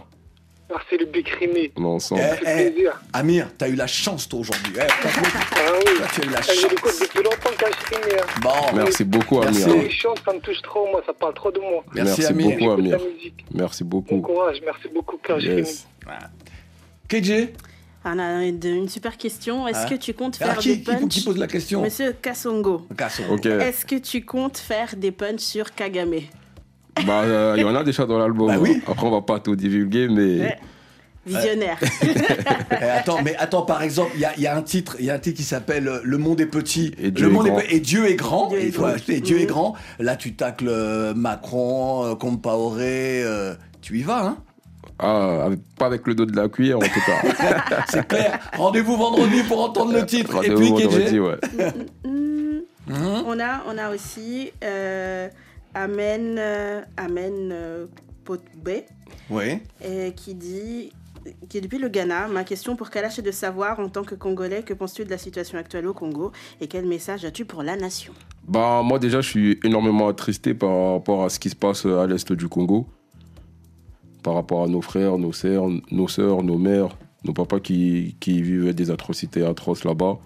[0.71, 1.73] Merci le Bicrimé.
[1.77, 2.21] On est ensemble.
[2.25, 3.01] Eh, Ça fait eh, plaisir.
[3.13, 4.73] Amir, t'as eu la chance toi aujourd'hui.
[4.77, 5.85] Eh, t'as- Ah oui.
[5.97, 7.01] toi, tu as eu la Ah, Je l'écoute chance.
[7.01, 8.25] depuis longtemps, Kalash Criminel.
[8.43, 9.63] Bon, Merci beaucoup, Merci.
[9.65, 9.83] Amir.
[9.85, 11.83] Les chants, ça me touche trop, moi, ça parle trop de moi.
[11.95, 12.59] merci, Merci Amir.
[12.59, 12.71] beaucoup.
[12.73, 12.99] Amir.
[13.55, 14.21] Merci Bon beaucoup.
[14.21, 15.87] courage, merci beaucoup, Kalash Yes.
[17.09, 17.49] KJ
[18.05, 19.67] On a une, une super question.
[19.67, 22.13] Est-ce Hein que tu comptes faire qui, des qui, punchs qui pose la question Monsieur
[22.13, 23.25] Kassongo, Casson.
[23.31, 23.47] Ok.
[23.47, 26.21] est-ce que tu comptes faire des punchs sur Kagame?
[27.07, 28.49] Bah, euh, il y en a déjà dans l'album.
[28.49, 28.61] Bah hein.
[28.61, 28.83] oui.
[28.87, 30.41] Après, on va pas tout divulguer, mais.
[30.41, 30.59] Ouais.
[31.27, 31.79] Visionnaire.
[32.81, 35.05] Eh, attends, mais attends, par exemple, il y a, il y a un titre, il
[35.07, 37.35] y a un titre qui s'appelle euh, Le monde est petit, Et Dieu le est
[37.35, 37.57] monde grand.
[37.57, 38.93] pe- et Dieu est grand, Dieu est et, grand.
[39.07, 39.43] Dieu Mhm.
[39.43, 39.75] est grand.
[39.99, 44.37] Là, tu tacles euh, Macron, Compaoré, euh, tu y vas, hein
[44.99, 47.85] Ah, avec- pas avec le dos de la cuillère, en tout cas.
[47.89, 48.39] C'est clair.
[48.57, 50.45] Rendez-vous vendredi pour entendre le titre.
[50.45, 51.37] Et puis, vendredi, ouais.
[52.05, 53.23] Hmm, Mhm.
[53.27, 55.29] on, a, on a aussi euh,
[55.79, 57.87] Amen, euh, Amen euh,
[58.25, 58.83] Potbe
[59.31, 59.61] Oui.
[59.85, 60.91] euh, qui dit
[61.49, 62.27] qui est depuis le Ghana.
[62.27, 65.19] Ma question pour Kalash est de savoir, en tant que Congolais, que penses-tu de la
[65.19, 68.13] situation actuelle au Congo et quel message as-tu pour la nation?
[68.49, 72.07] Bah, moi, déjà, je suis énormément attristé par rapport à ce qui se passe à
[72.07, 72.89] l'est du Congo.
[74.25, 78.43] Par rapport à nos frères, nos sœurs, nos sœurs, nos mères, nos papas qui, qui
[78.43, 80.19] vivent des atrocités atroces là-bas.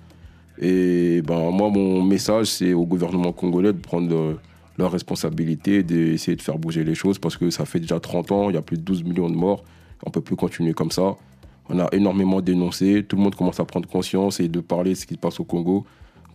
[0.59, 4.39] Et ben, moi, mon message, c'est au gouvernement congolais de prendre
[4.79, 8.01] euh, leurs responsabilités et d'essayer de faire bouger les choses parce que ça fait déjà
[8.01, 9.65] 30 ans, il y a plus de 12 millions de morts.
[10.05, 11.17] On peut plus continuer comme ça.
[11.69, 13.05] On a énormément dénoncé.
[13.09, 15.39] Tout le monde commence à prendre conscience et de parler de ce qui se passe
[15.41, 15.85] au Congo.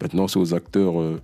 [0.01, 1.19] Maintenant, c'est aux acteurs euh,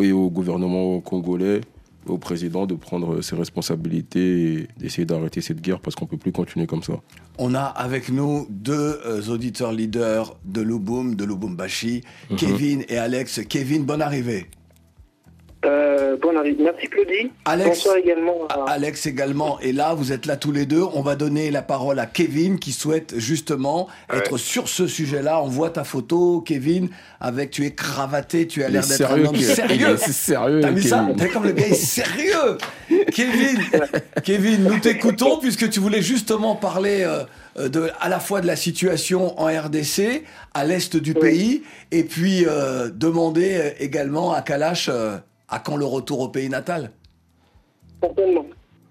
[0.00, 1.60] et au gouvernement congolais,
[2.06, 6.16] au président de prendre ses responsabilités et d'essayer d'arrêter cette guerre parce qu'on ne peut
[6.16, 6.94] plus continuer comme ça.
[7.38, 12.36] On a avec nous deux euh, auditeurs leaders de Louboum, de Lubumbashi, Mhm.
[12.36, 13.40] Kevin et Alex.
[13.48, 14.46] Kevin, bonne arrivée.
[15.66, 16.62] Euh, bon arrivée.
[16.64, 17.30] Merci Claudie.
[17.44, 18.46] Alex, Bonsoir également.
[18.48, 20.82] à- Alex également est là, vous êtes là tous les deux.
[20.94, 25.42] On va donner la parole à Kevin qui souhaite justement être sur ce sujet-là.
[25.42, 26.88] On voit ta photo, Kevin,
[27.20, 29.54] avec tu es cravaté, tu as l'air d'être un sérieux, homme Kevin.
[29.54, 29.76] sérieux.
[29.98, 31.22] Il est sérieux, T'as vu ça Kevin.
[31.26, 32.58] Vu comme le gars est sérieux.
[33.14, 33.58] Kevin,
[34.24, 37.24] Kevin, nous t'écoutons puisque tu voulais justement parler euh,
[37.58, 42.04] euh, de, à la fois de la situation en RDC, à l'est du pays, et
[42.04, 45.18] puis euh, demander euh, également à Kalash euh,
[45.50, 46.90] à quand le retour au pays natal?
[48.02, 48.46] Certainement.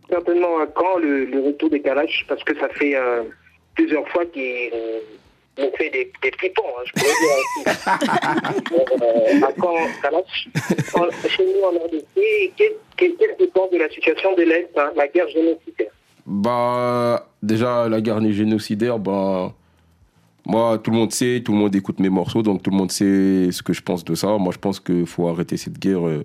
[0.09, 3.23] Certainement à quand le, le retour des Kalash, parce que ça fait euh,
[3.75, 4.99] plusieurs fois qu'ils euh,
[5.57, 8.99] nous fait des, des hein, je pourrais dire
[9.43, 10.49] euh, à quand Kalash?
[11.29, 12.05] Chez nous en RDC,
[12.55, 15.91] qu'est- qu'est- qu'est-ce que tu penses de la situation de l'Est, hein, la guerre génocidaire?
[16.25, 19.53] Bah, déjà, la guerre génocidaire, bah,
[20.45, 22.91] moi, tout le monde sait, tout le monde écoute mes morceaux, donc tout le monde
[22.91, 24.37] sait ce que je pense de ça.
[24.37, 26.23] Moi, je pense qu'il faut arrêter cette guerre euh,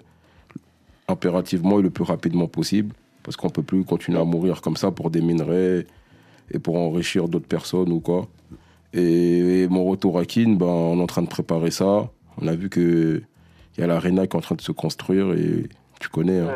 [1.08, 4.90] impérativement et le plus rapidement possible, parce qu'on peut plus continuer à mourir comme ça
[4.90, 5.86] pour des minerais
[6.50, 8.26] et pour enrichir d'autres personnes ou quoi.
[8.92, 12.08] Et, et mon retour à Kin, ben, on est en train de préparer ça.
[12.40, 13.22] On a vu que
[13.76, 15.64] il y a l'arena qui est en train de se construire et
[16.00, 16.54] tu connais, hein.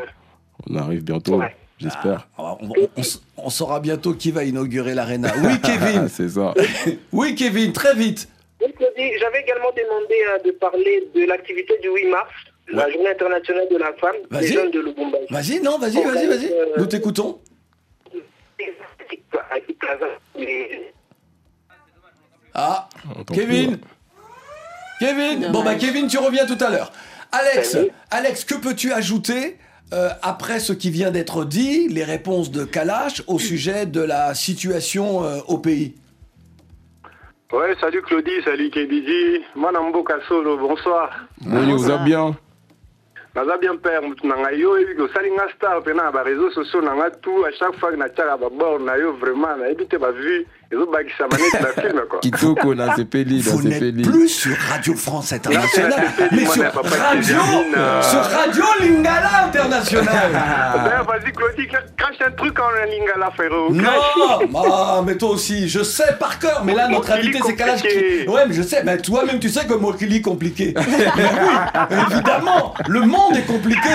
[0.70, 1.40] on arrive bientôt,
[1.78, 2.28] j'espère.
[2.38, 3.02] Ah, on, on-
[3.44, 5.32] on saura bientôt qui va inaugurer l'arena.
[5.42, 6.08] Oui, Kevin.
[6.08, 6.54] C'est ça.
[7.12, 8.28] Oui, Kevin, très vite.
[8.61, 12.28] J'avais également demandé hein, de parler de l'activité du 8 mars,
[12.70, 14.52] la journée internationale de la femme, des Vas-y.
[14.52, 15.26] jeunes de Lubumbashi.
[15.31, 16.54] Vas-y, non, vas-y, vas-y, vas-y.
[16.76, 17.40] Nous t'écoutons.
[22.54, 22.88] Ah,
[23.33, 23.78] Kevin
[24.98, 26.90] Kevin Bon, bah, Kevin, tu reviens tout à l'heure.
[27.31, 27.76] Alex,
[28.11, 29.59] Alex, que peux-tu ajouter
[29.92, 34.35] euh, après ce qui vient d'être dit, les réponses de Kalash au sujet de la
[34.35, 35.94] situation euh, au pays?
[37.52, 39.42] Ouais, salut Claudie, salut KBG.
[39.54, 41.11] Moi, Namboka Solo, bonsoir.
[41.40, 42.37] Bon, vous va bien
[43.34, 44.58] naza bien père motu na ngai.
[44.58, 47.44] Yo oyebi osali nga star mpe na bareseau sociaux na nga tout.
[47.44, 50.46] À chaque fois natiaka babord na yo vraiment nayebi te bavue
[52.20, 56.44] Kitoko na sepeli na Vous n'êtes sepeli plus sur Radio France Internationale, Là, c'est- mais
[56.44, 57.37] sur Radio,
[57.74, 58.02] euh.
[58.02, 60.04] sur Radio Lingala International.
[60.85, 63.72] D'ailleurs, vas-y Claudie, crache un truc en lingala frérot.
[63.72, 63.88] Non,
[64.70, 68.28] ah, mais toi aussi, je sais par cœur, mais là notre invité c'est Kalash qui...
[68.28, 70.74] Ouais, mais je sais, mais toi-même tu sais que Mokili est compliqué.
[70.76, 73.88] Mais oui, évidemment, le monde est compliqué.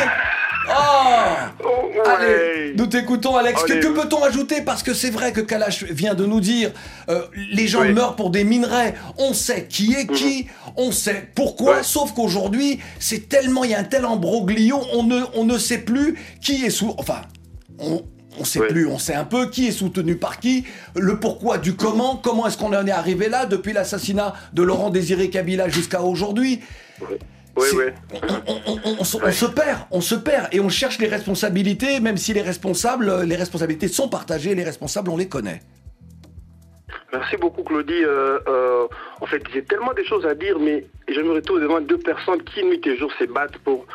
[0.70, 3.64] Oh Allez, nous t'écoutons Alex.
[3.64, 3.82] Que, Allez.
[3.82, 4.62] que peut-on ajouter?
[4.62, 6.72] Parce que c'est vrai que Kalash vient de nous dire,
[7.10, 7.94] euh, les gens Oui.
[7.94, 8.94] meurent pour des minerais.
[9.18, 10.48] On sait qui est qui,
[10.78, 15.22] on sait pourquoi, sauf qu'aujourd'hui, c'est tellement, il y a un tel embroglio, on ne,
[15.36, 16.94] on ne sait plus qui est sous...
[16.98, 17.22] Enfin,
[17.80, 18.04] on...
[18.40, 20.64] On sait plus, on sait un peu qui est soutenu par qui,
[20.96, 24.90] le pourquoi du comment, comment est-ce qu'on en est arrivé là depuis l'assassinat de Laurent
[24.90, 26.60] Désiré Kabila jusqu'à aujourd'hui?
[27.02, 27.18] Oui,
[27.58, 27.86] oui.
[28.48, 32.00] On, on- on se- on se perd, on se perd et on cherche les responsabilités,
[32.00, 35.62] même si les responsables, euh, les responsabilités sont partagées, les responsables on les connaît.
[37.12, 38.04] Merci beaucoup Claudie.
[38.04, 38.88] Euh, euh,
[39.22, 42.64] en fait, j'ai tellement de choses à dire, mais j'aimerais tout devant deux personnes qui
[42.64, 43.86] nuit et jour se battent pour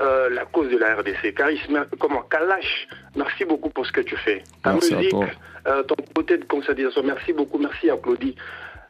[0.00, 1.34] euh, la cause de la RDC.
[1.34, 4.42] Charisme, comment Kalash, merci beaucoup pour ce que tu fais.
[4.62, 5.26] Ta Merci à musique, toi.
[5.68, 8.34] euh, ton côté de conscientisation, merci beaucoup, merci à Claudie.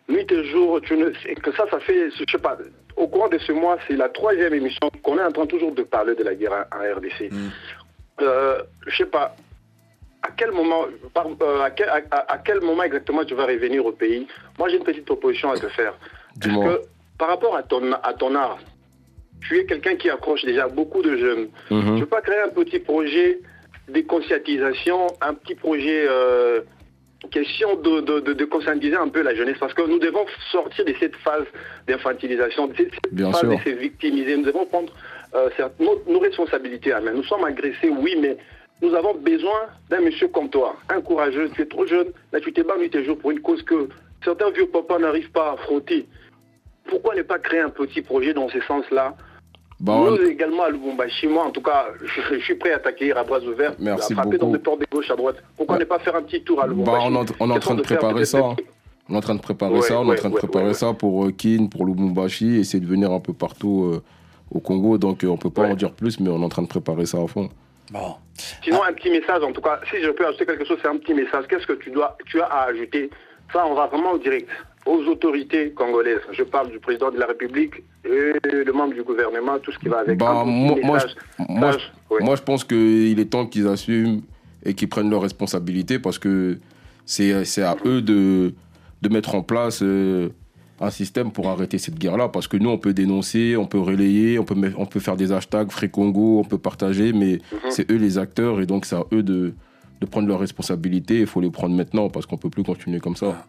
[0.08, 2.56] Nuit et jour, tu ne, et que ça, ça fait, je sais pas,
[3.02, 5.82] au cours de ce mois, c'est la troisième émission qu'on est en train toujours de
[5.82, 7.30] parler de la guerre en, RDC.
[8.20, 9.34] Euh, je sais pas,
[10.22, 13.46] à quel moment, par- euh, à, quel, à- à- à quel moment exactement tu vas
[13.46, 14.26] revenir au pays?
[14.58, 15.94] Moi, j'ai une petite proposition à te faire.
[16.40, 16.82] Parce que
[17.18, 18.58] par rapport à ton, à ton art,
[19.40, 21.48] tu es quelqu'un qui accroche déjà beaucoup de jeunes.
[21.70, 21.94] Mhm.
[21.96, 23.40] Tu veux pas créer un petit projet
[23.88, 26.60] de conscientisation, un petit projet euh,
[27.30, 31.16] question de, de, conscientiser un peu la jeunesse Parce que nous devons sortir de cette
[31.16, 31.44] phase
[31.86, 33.50] d'infantilisation, de cette Bien phase sûr.
[33.50, 34.36] de se victimiser.
[34.36, 34.92] Nous devons prendre
[35.34, 35.48] euh,
[35.80, 37.12] nos, nos responsabilités à main.
[37.12, 38.36] Nous sommes agressés, oui, mais
[38.82, 41.50] nous avons besoin d'un monsieur comme toi, un courageux.
[41.54, 43.88] Tu es trop jeune, là tu t'es battu tes jours pour une cause que
[44.24, 46.06] certains vieux papas n'arrivent pas à frotter.
[46.86, 49.16] Pourquoi ne pas créer un petit projet dans ce sens-là
[49.82, 52.78] Bah, on- Nous également à Lubumbashi, moi en tout cas, je, je suis prêt à
[52.78, 55.42] t'accueillir à bras ouverts, Merci à frapper dans des portes de gauche à droite.
[55.56, 57.54] Pourquoi ne pas faire un petit tour à Bah, Lubumbashi on, est en- on est
[57.54, 58.38] en train de préparer ça.
[58.38, 58.56] hein.
[59.08, 60.38] On est en train de préparer Ouais, ça, on est en ouais, train de ouais,
[60.38, 64.02] préparer ouais, ça pour euh, Kin, pour Lubumbashi, essayer de venir un peu partout euh,
[64.52, 64.96] au Congo.
[64.98, 67.04] Donc euh, on peut pas en dire plus, mais on est en train de préparer
[67.04, 67.48] ça à fond.
[68.62, 70.96] Sinon, un petit message, en tout cas, si je peux ajouter quelque chose, c'est un
[70.96, 71.44] petit message.
[71.48, 73.10] Qu'est-ce que tu, dois, tu as à ajouter?
[73.52, 74.48] Ça, on va vraiment au direct.
[74.84, 76.20] Aux autorités congolaises.
[76.32, 79.88] Je parle du président de la République et le membre du gouvernement, tout ce qui
[79.88, 80.18] va avec.
[80.18, 80.98] Bah, moi, moi,
[81.48, 82.20] moi, je- ouais.
[82.22, 84.22] moi, je pense qu'il est temps qu'ils assument
[84.64, 86.58] et qu'ils prennent leurs responsabilités parce que
[87.06, 88.54] c'est c'est à eux de,
[89.02, 90.30] de mettre en place euh,
[90.80, 92.28] un système pour arrêter cette guerre-là.
[92.28, 95.30] Parce que nous, on peut dénoncer, on peut relayer, on peut, on peut faire des
[95.30, 97.70] hashtags Free Congo, on peut partager, mais Mhm.
[97.70, 99.52] c'est eux les acteurs et donc c'est à eux de,
[100.00, 101.20] de prendre leurs responsabilités.
[101.20, 103.46] Il faut les prendre maintenant parce qu'on peut plus continuer comme ça.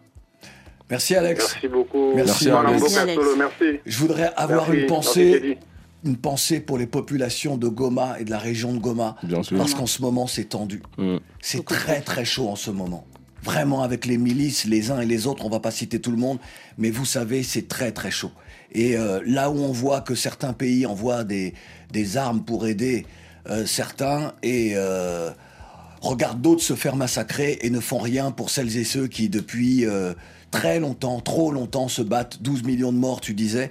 [0.90, 1.52] Merci Alex.
[1.54, 2.12] Merci beaucoup.
[2.14, 3.26] Merci, Madame Alex.
[3.38, 3.80] Merci.
[3.86, 4.70] Je voudrais avoir Merci.
[4.72, 5.58] une Merci, pensée,
[6.04, 9.56] une pensée pour les populations de Goma et de la région de Goma, Bien sûr.
[9.56, 10.82] parce qu'en ce moment c'est tendu.
[11.40, 13.06] C'est très très chaud en ce moment.
[13.42, 16.16] Vraiment avec les milices, les uns et les autres, on va pas citer tout le
[16.16, 16.38] monde,
[16.78, 18.30] mais vous savez, c'est très très chaud.
[18.72, 21.52] Et euh, là où on voit que certains pays envoient des,
[21.92, 23.06] des armes pour aider
[23.50, 25.30] euh, certains et euh,
[26.00, 29.84] regardent d'autres se faire massacrer et ne font rien pour celles et ceux qui depuis
[29.84, 30.14] euh,
[30.58, 32.42] très longtemps, trop longtemps se battent.
[32.42, 33.70] 12 millions de morts, tu disais.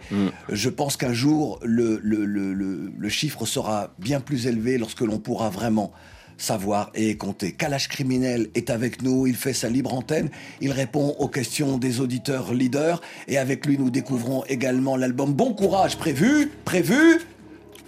[0.50, 5.02] Je pense qu'un jour, le, le, le, le- le chiffre sera bien plus élevé lorsque
[5.02, 5.92] l'on pourra vraiment
[6.38, 7.52] savoir et compter.
[7.52, 10.30] Kalash Criminel est avec nous, il fait sa libre antenne,
[10.62, 15.54] il répond aux questions des auditeurs leaders et avec lui nous découvrons également l'album Bon
[15.54, 17.20] Courage prévu, prévu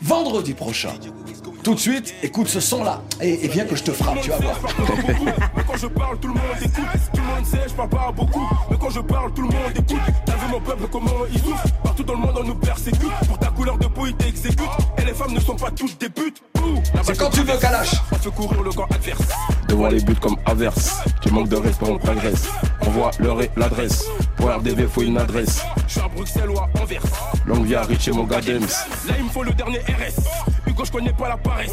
[0.01, 0.93] vendredi prochain.
[1.63, 4.37] Tout de suite, écoute ce son-là et, et viens que je te frappe, tu vas
[4.37, 4.59] voir.
[5.57, 6.85] Mais quand je parle, tout le monde écoute.
[7.11, 8.47] Tout le monde sait, je parle pas beaucoup.
[8.69, 10.01] Mais quand je parle, tout le monde écoute.
[10.27, 11.63] T'as vu mon peuple, comment il souffre?
[11.83, 13.09] Partout dans le monde, on nous persécute.
[13.27, 14.69] Pour ta couleur de peau, ils t'exécutent.
[14.99, 16.43] Et les femmes ne sont pas toutes des putes.
[17.01, 17.95] C'est quand tu veux, Kalash.
[18.11, 19.23] On fait courir le camp adverse.
[19.67, 22.47] Devant les buts comme averse, tu manques de respect, on t'agresse.
[22.81, 24.05] Envoie l'heure et l'adresse.
[24.37, 25.63] Pour RDV, faut une adresse.
[25.87, 27.01] Je suis à Bruxelles ou à Anvers.
[27.47, 28.67] Longue vie à Rich et mon Gadems.
[29.07, 30.67] Là, il me faut le dernier RS.
[30.67, 31.71] Hugo, je connais pas la paresse.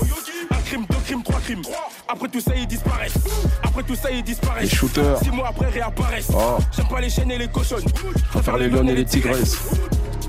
[0.50, 1.62] Un crime, deux crimes, trois crimes.
[2.08, 3.18] Après tout ça, ils disparaissent.
[3.62, 4.70] Après tout ça, ils disparaissent.
[4.70, 5.18] Les shooters.
[5.18, 6.30] Six mois après, réapparaissent.
[6.34, 6.58] Oh.
[6.74, 7.84] J'aime pas les chaînes et les cochonnes.
[8.16, 9.58] Je préfère les lions et les tigresses.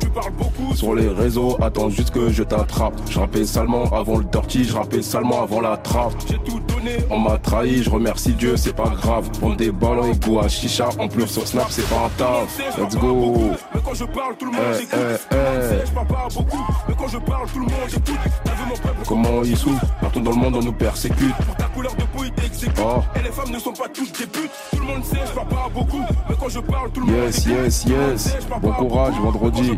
[0.04, 0.76] Tu parles beaucoup.
[0.76, 2.94] Sur les réseaux, attends juste que je t'attrape.
[3.10, 6.14] Je rappelle salement avant le dirty, je rappelle salement avant la trappe.
[6.28, 6.98] J'ai tout donné.
[7.10, 9.30] On m'a trahi, je remercie Dieu, c'est pas grave.
[9.40, 12.60] Prendre des ballons et go à chicha, en plus sur Snap, c'est pas un taf.
[12.78, 13.52] Let's go.
[13.74, 15.00] Mais quand je parle, tout le monde Eh, écoute.
[15.32, 15.86] eh, eh.
[15.88, 16.66] Je parle pas beaucoup.
[16.90, 18.04] Mais quand je parle, tout le monde écoute.
[18.44, 21.36] T'as vu mon peuple Comment ils souffrent Partout dans le monde, on nous persécute.
[21.46, 22.80] Pour ta couleur de peau, ils t'exécutent.
[22.84, 23.02] Oh.
[23.18, 24.52] Et les femmes ne sont pas toutes des putes.
[24.72, 26.02] Tout le monde sait, je parle pas beaucoup.
[26.30, 27.54] Mais quand je parle, tout le monde Yes, écoute.
[27.64, 28.38] yes, yes.
[28.62, 29.72] Bon courage, vendredi.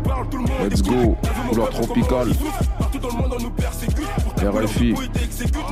[0.62, 1.16] Let's go.
[1.50, 2.28] Couleur tropicale.
[4.38, 4.94] RFI.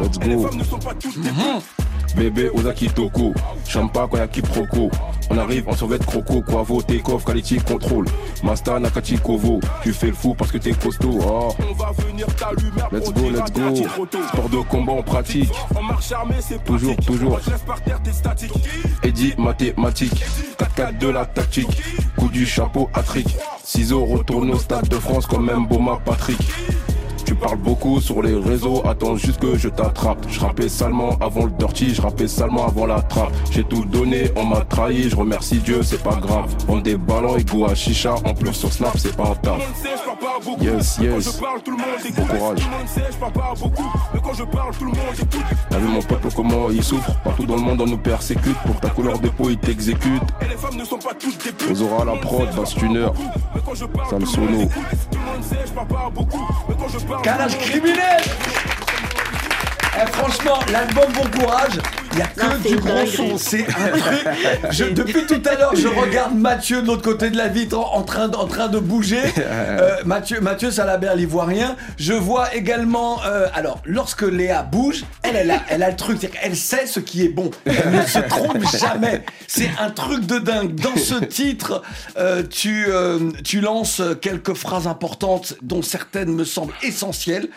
[0.01, 0.47] Let's go.
[0.47, 2.17] femmes ne sont pas toutes des putes.
[2.17, 3.35] Bébé Ozaki Toko,
[3.67, 4.91] Champa y'a quiproquo.
[5.31, 8.05] On arrive en survêt croco, Quavo, take-off, quality control.
[8.43, 11.19] Masta Nakachi Kovo, tu fais le fou parce que t'es costaud.
[11.21, 11.55] Oh.
[11.71, 12.83] On va venir t'allumer.
[12.93, 13.75] Let's go, let's go.
[14.29, 15.51] Sport de combat en pratique.
[15.75, 17.39] En marche armée, c'est Toujours, toujours.
[19.03, 20.25] Eddie mathématiques,
[20.59, 21.83] 4-4 de la tactique,
[22.17, 23.29] coup du chapeau à trick,
[23.63, 26.39] ciseaux retourne au stade de France comme même Boma Patrick.
[27.35, 30.25] Tu parles beaucoup sur les réseaux, attends juste que je t'attrape.
[30.29, 33.33] Je rappais salement avant le dirty, je rappais salement avant la trappe.
[33.51, 36.55] J'ai tout donné, on m'a trahi, je remercie Dieu, c'est pas grave.
[36.69, 39.59] On des ballons et go à chicha, en plus sur Snap, c'est pas un taf.
[40.61, 41.25] Yes, yes.
[41.25, 42.15] je parle, tout le monde écoute.
[42.17, 42.69] Bon courage.
[45.71, 47.11] T'as vu mon peuple comment il souffre?
[47.25, 50.49] Partout dans le monde on nous persécute Pour ta couleur de peau ils t'exécutent Et
[50.49, 51.81] les femmes ne sont pas toutes des putes.
[51.81, 52.75] Aura la prod, basse
[55.65, 56.47] je parle pas beaucoup.
[56.69, 58.21] Mais quand je parle, Monde criminel
[59.97, 61.79] Eh, franchement, l'album Bon Courage,
[62.13, 63.39] il n'y a que du gros son.
[63.39, 64.27] C'est un truc.
[64.71, 67.99] Je- depuis tout à l'heure, je regarde Mathieu de l'autre côté de la vitre en,
[67.99, 69.23] en train, de- en train de bouger.
[69.47, 71.77] Euh, Mathieu, Mathieu Salabert, l'ivoirien.
[71.99, 73.21] Je vois également.
[73.25, 76.19] euh, alors, lorsque Léa bouge, elle, elle a, elle a le truc.
[76.21, 77.51] qu'elle sait ce qui est bon.
[77.67, 79.25] Elle ne se trompe jamais.
[79.47, 80.75] C'est un truc de dingue.
[80.75, 81.83] Dans ce titre,
[82.17, 82.87] euh, tu,
[83.45, 87.49] tu lances quelques phrases importantes dont certaines me semblent essentielles.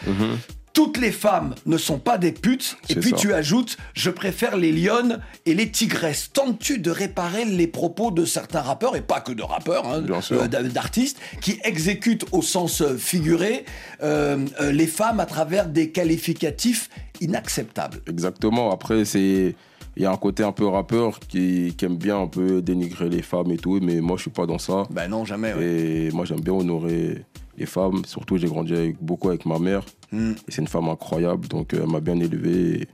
[0.78, 2.78] Toutes les femmes ne sont pas des putes.
[2.88, 3.16] Et puis ça.
[3.16, 6.30] tu ajoutes, je préfère les lionnes et les tigresses.
[6.32, 10.48] Tentes-tu de réparer les propos de certains rappeurs, et pas que de rappeurs, hein, euh,
[10.48, 13.66] d'artistes, qui exécutent au sens euh, figuré
[14.04, 18.04] euh, euh, les femmes à travers des qualificatifs inacceptables?
[18.08, 18.72] Exactement.
[18.72, 19.56] Après, c'est.
[19.96, 23.10] Il y a un côté un peu rappeur qui, qui aime bien un peu dénigrer
[23.10, 24.84] les femmes et tout, mais moi je suis pas dans ça.
[24.92, 25.56] Ben non, jamais.
[25.56, 25.66] ouais.
[25.66, 27.26] Et moi j'aime bien honorer
[27.58, 28.06] les femmes.
[28.06, 29.84] Surtout, j'ai grandi avec, beaucoup avec ma mère.
[30.12, 30.32] Hmm.
[30.48, 32.82] Et c'est une femme incroyable, donc euh, elle m'a bien élevé.
[32.82, 32.88] Et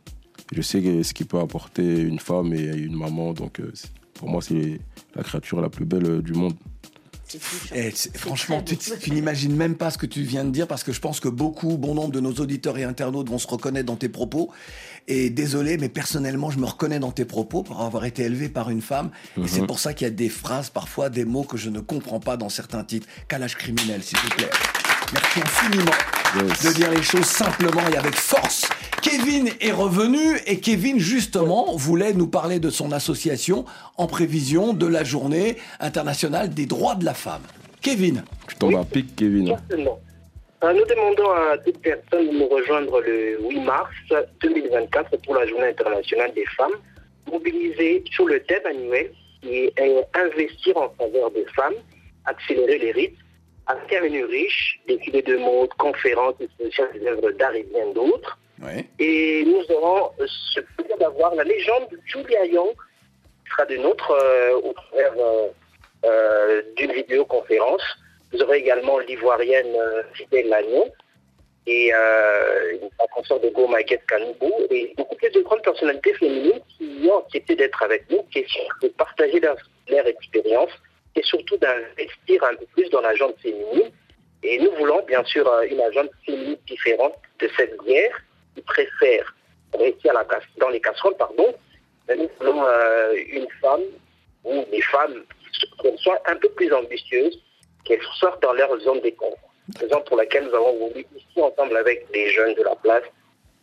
[0.52, 3.34] je sais ce qui peut apporter une femme et une maman.
[3.34, 3.72] Donc euh,
[4.14, 4.80] pour moi, c'est
[5.16, 6.54] la créature la plus belle euh, du monde.
[7.74, 11.00] Et franchement, tu, n'imagines même pas ce que tu viens de dire parce que je
[11.00, 14.10] pense que beaucoup, bon nombre de nos auditeurs et internautes vont se reconnaître dans tes
[14.10, 14.52] propos.
[15.08, 18.70] Et désolé, mais personnellement, je me reconnais dans tes propos pour avoir été élevé par
[18.70, 19.12] une femme.
[19.38, 21.80] Et c'est pour ça qu'il y a des phrases, parfois des mots que je ne
[21.80, 23.08] comprends pas dans certains titres.
[23.28, 24.50] Calage criminel, s'il vous plaît.
[25.14, 25.92] Merci infiniment
[26.36, 26.66] Yes.
[26.66, 28.68] de dire les choses simplement et avec force.
[29.04, 33.66] Kevin est revenu et Kevin, justement, voulait nous parler de son association
[33.98, 37.44] en prévision de la journée internationale des droits de la femme.
[37.84, 38.24] Kevin.
[38.48, 39.50] Tu tombes à pic, Kevin.
[39.50, 40.00] Exactement.
[40.64, 43.92] Euh, Nous demandons à toute personne de nous rejoindre le 8 mars
[44.42, 46.72] 2024 pour la Journée internationale des femmes,
[47.32, 49.12] mobilisée sur le thème annuel
[49.44, 51.76] qui est euh, investir en faveur des femmes,
[52.26, 53.18] accélérer les rites,
[53.68, 58.38] un menu riche, défilés de mode, conférences, expositions des œuvres d'art et bien d'autres.
[59.00, 63.76] Et nous aurons euh, ce plaisir d'avoir la légende de Julia Young, qui sera de
[63.78, 65.48] notre euh, au travers euh,
[66.06, 67.84] euh, d'une vidéoconférence.
[68.32, 69.76] Vous aurez également l'ivoirienne
[70.14, 70.92] Fidèle Lagnon
[71.68, 77.08] et la consort de Go Maguette Kanoubou et beaucoup plus de grandes personnalités féminines qui
[77.12, 78.44] ont accepté d'être avec nous, qui
[78.82, 79.56] de partager leur,
[79.88, 80.72] leur expérience
[81.16, 83.92] et surtout d'investir un peu plus dans la gente féminine.
[84.44, 88.22] Et nous voulons bien sûr euh, une agente féminine différente de cette guerre
[88.56, 89.36] qui préfère
[89.74, 91.54] rester à la dans les casseroles, pardon.
[92.10, 93.84] Nous voulons euh, une femme
[94.44, 95.24] ou des femmes
[95.82, 97.40] qui soient un peu plus ambitieuses,
[97.86, 99.38] qu'elles sortent dans leur zone de confort.
[99.80, 103.04] Raison pour laquelle nous avons voulu ici ensemble avec les jeunes de la place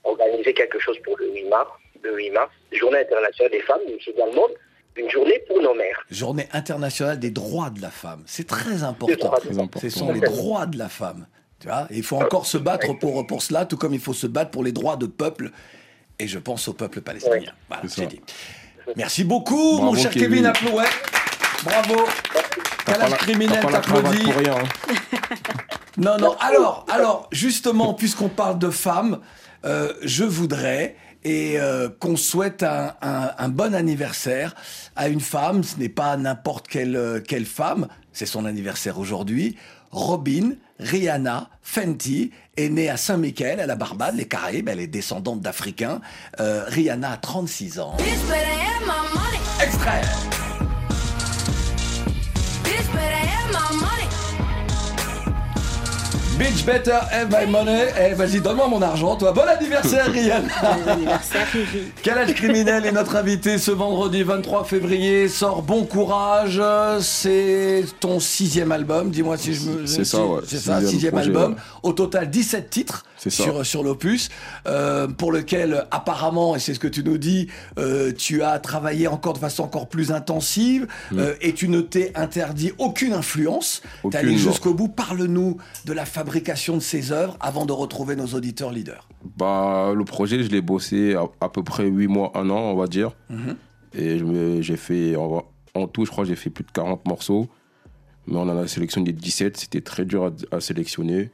[0.04, 1.70] organiser quelque chose pour le 8 mars,
[2.02, 4.48] le 8 mars, Journée internationale des femmes, mais également
[4.96, 6.04] une journée pour nos mères.
[6.10, 8.22] Journée internationale des droits de la femme.
[8.26, 9.30] C'est très important.
[9.30, 9.80] Très important.
[9.80, 11.26] Ce sont les droits de la femme.
[11.60, 14.14] Tu vois Et il faut encore se battre pour, pour cela, tout comme il faut
[14.14, 15.50] se battre pour les droits de peuple.
[16.18, 17.52] Et je pense au peuple palestinien.
[17.68, 18.20] Voilà, C'est j'ai dit.
[18.96, 20.46] Merci beaucoup, Bravo, mon cher Kevin, Kevin.
[20.46, 20.84] Aplouet.
[21.64, 22.06] Bravo.
[22.86, 24.30] Calage la- criminel t'applaudit.
[24.48, 24.64] hein.
[25.96, 26.34] Non, non.
[26.40, 29.20] Alors, alors, justement, puisqu'on parle de femmes,
[29.64, 34.54] euh, je voudrais et euh, qu'on souhaite un, un- un bon anniversaire
[34.96, 35.62] à une femme.
[35.64, 37.88] Ce n'est pas n'importe quelle, euh, quelle femme.
[38.12, 39.56] C'est son anniversaire aujourd'hui.
[39.92, 44.68] Robin Rihanna Fenty est née à Saint-Michel, à la Barbade, les Caraïbes.
[44.68, 46.00] Elle est descendante d'Africains.
[46.40, 47.96] Euh, Rihanna a 36 ans.
[49.62, 50.00] Extrait.
[56.40, 57.88] Bitch better have my money.
[58.00, 59.32] Eh, vas-y, donne-moi mon argent, toi.
[59.32, 60.48] Bon anniversaire, Rihanna.
[60.48, 61.92] Joyeux anniversaire, Riri.
[62.02, 65.28] Quel âge criminel est notre invité ce vendredi 23 février?
[65.28, 66.62] Sort Bon Courage.
[67.02, 69.10] C'est ton sixième album.
[69.10, 69.84] Dis-moi si je me.
[69.84, 70.40] C'est ça, ouais.
[70.46, 71.56] C'est ça, Sixième album.
[71.82, 73.04] Au total, 17 titres.
[73.28, 74.28] Sur, sur l'opus.
[74.66, 79.06] euh, pour lequel, apparemment, et c'est ce que tu nous dis, euh, tu as travaillé
[79.08, 83.82] encore de façon encore plus intensive euh, et tu ne t'es interdit aucune influence.
[84.02, 84.88] Aucune, allé jusqu'au bout.
[84.88, 89.06] Parle-nous de la fabrication de ces œuvres avant de retrouver nos auditeurs leaders.
[89.36, 92.76] Bah, le projet, je l'ai bossé à, à peu près 8 mois, 1 an, on
[92.76, 93.12] va dire.
[93.28, 93.56] Mhm.
[93.94, 97.06] Et je me- j'ai fait, en, en tout, je crois, j'ai fait plus de 40
[97.06, 97.48] morceaux.
[98.26, 99.56] Mais on en a sélectionné 17.
[99.56, 101.30] C'était très dur à, à sélectionner.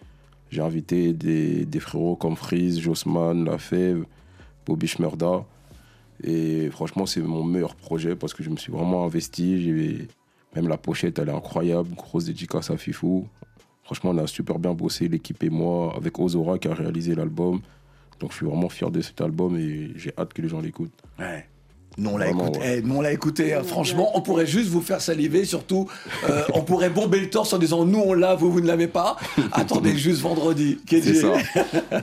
[0.50, 4.06] J'ai invité des, frérots comme Freeze, Jossman, Lafèvre,
[4.64, 5.44] Bobby Schmerda.
[6.22, 10.08] Et franchement, c'est mon meilleur projet parce que je me suis vraiment investi.
[10.54, 11.94] Même la pochette, elle est incroyable.
[11.94, 13.28] Grosse dédicace à Fifou.
[13.82, 17.60] Franchement, on a super bien bossé, l'équipe et moi, avec Ozora qui a réalisé l'album.
[18.18, 21.02] Donc je suis vraiment fier de cet album et j'ai hâte que les gens l'écoutent.
[21.18, 21.46] Ouais.
[21.98, 22.58] Nous, on l'a Vraiment, écouté.
[22.60, 22.78] ouais.
[22.78, 23.54] eh, nous, on l'a écouté.
[23.54, 23.62] hein.
[23.64, 25.44] Franchement, on pourrait juste vous faire saliver.
[25.46, 25.88] Surtout,
[26.28, 28.86] euh, on pourrait bomber le torse en disant nous, on l'a, vous, vous ne l'avez
[28.88, 29.16] pas.
[29.52, 30.78] Attendez juste vendredi.
[30.88, 31.32] C'est ça.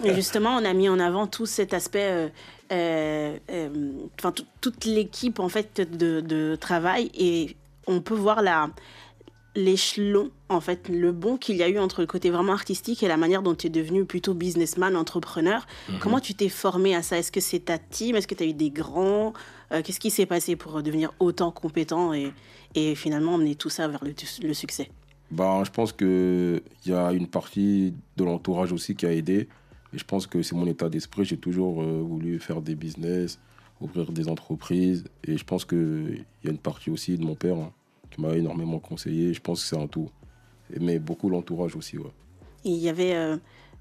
[0.03, 2.27] Mais justement, on a mis en avant tout cet aspect, euh,
[2.71, 3.69] euh, euh,
[4.19, 8.69] enfin toute l'équipe en fait de, de travail et on peut voir la
[9.55, 13.07] l'échelon en fait le bon qu'il y a eu entre le côté vraiment artistique et
[13.07, 15.67] la manière dont tu es devenu plutôt businessman entrepreneur
[15.99, 17.17] comment tu t'es formé à ça?
[17.17, 18.15] Est-ce que c'est ta team?
[18.15, 19.33] Est-ce que tu as eu des grands?
[19.71, 22.31] Euh, qu'est-ce qui s'est passé pour devenir autant compétent et,
[22.75, 24.89] et finalement emmener tout ça vers le, le succès?
[25.31, 29.47] Bah, je pense qu'il y a une partie de l'entourage aussi qui a aidé.
[29.93, 31.25] Et je pense que c'est mon état d'esprit.
[31.25, 33.39] J'ai toujours euh, voulu faire des business,
[33.81, 35.05] ouvrir des entreprises.
[35.23, 37.71] Et je pense qu'il y a une partie aussi de mon père hein,
[38.13, 39.33] qui m'a énormément conseillé.
[39.33, 40.09] Je pense que c'est un tout.
[40.79, 42.11] Mais beaucoup l'entourage aussi, ouais.
[42.65, 43.37] Et il y avait euh,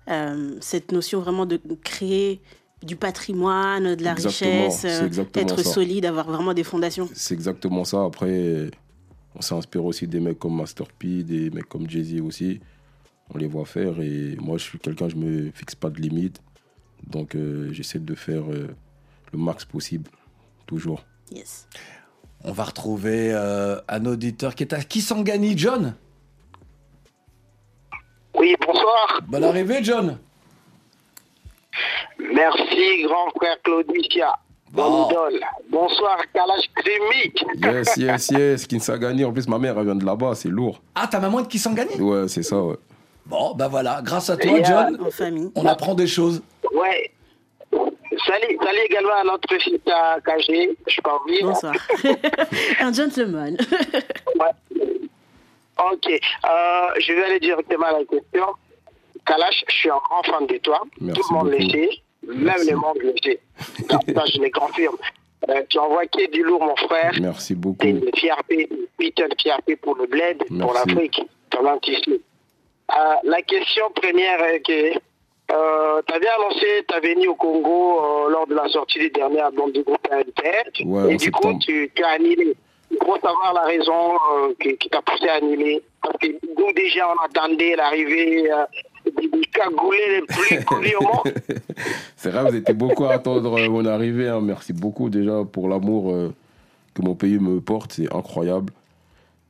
[0.09, 2.41] euh, cette notion vraiment de créer
[2.83, 5.73] du patrimoine, de la Exactement, richesse, euh, être ça.
[5.73, 7.09] solide, avoir vraiment des fondations.
[7.15, 8.05] C'est exactement ça.
[8.05, 8.71] Après,
[9.37, 12.61] on s'est inspiré aussi des mecs comme Master P, des mecs comme Jay-Z aussi.
[13.33, 16.43] On les voit faire et moi, je suis quelqu'un, je me fixe pas de limite.
[17.07, 17.37] Donc,
[17.71, 20.11] j'essaie de faire le max possible,
[20.67, 21.05] toujours.
[21.31, 21.69] Yes.
[22.45, 25.95] On va retrouver euh, un auditeur qui est à Kisangani, John.
[28.35, 29.21] Oui, bonsoir.
[29.29, 30.19] Bonne arrivée, John.
[32.19, 34.35] Merci, grand frère Claudicia.
[34.73, 35.41] Bon idole.
[35.71, 37.33] Bonsoir, Kalash Krimi.
[37.63, 38.67] Yes, yes, yes.
[38.67, 40.81] Kinsagani, en plus, ma mère, elle vient de là-bas, c'est lourd.
[40.95, 41.95] Ah, ta maman est de Kisangani?
[42.01, 42.77] Ouais, c'est ça, ouais.
[43.27, 45.51] Bon, bah voilà, grâce à toi, Et, euh, John, famille.
[45.55, 46.43] on apprend des choses.
[46.75, 47.11] Ouais.
[48.27, 50.71] Salut, salut également à notre fils à KG.
[50.87, 51.43] Je suis pas oublié.
[51.43, 51.75] Bonsoir.
[52.81, 53.57] Un gentleman.
[55.91, 56.07] Ok.
[56.11, 58.47] Euh, je vais aller directement à la question.
[59.27, 60.83] Kalash, je suis un grand fan de toi.
[61.01, 61.63] Merci Tout le monde beaucoup.
[61.65, 61.89] le sait.
[62.27, 62.71] Même Merci.
[62.71, 63.41] le monde le sait.
[63.89, 63.99] Ça,
[64.33, 64.97] je le confirme.
[65.49, 67.13] Euh, tu envoies qui du lourd, mon frère.
[67.21, 67.87] Merci beaucoup.
[67.87, 71.21] Une fierté, une putain de fierté pour le bled, pour l'Afrique,
[71.83, 72.11] tu sais.
[72.11, 74.99] Euh, la question première est que
[75.53, 79.41] euh, tu avais annoncé ta venue au Congo euh, lors de la sortie du dernier
[79.41, 80.87] album du groupe ANTR.
[80.87, 81.55] Ouais, et du septembre.
[81.55, 82.57] coup, tu, tu as annulé.
[82.91, 85.83] Il faut savoir la raison euh, qui, qui t'a poussé à annuler.
[86.03, 88.65] Parce que nous, déjà, on attendait l'arrivée euh,
[89.07, 91.35] des, cagoulés les plus connus au monde.
[92.17, 94.29] C'est vrai, vous étiez beaucoup à attendre mon arrivée.
[94.29, 94.41] hein.
[94.41, 96.15] Merci beaucoup déjà pour l'amour
[96.95, 97.93] que mon pays me porte.
[97.93, 98.73] C'est incroyable.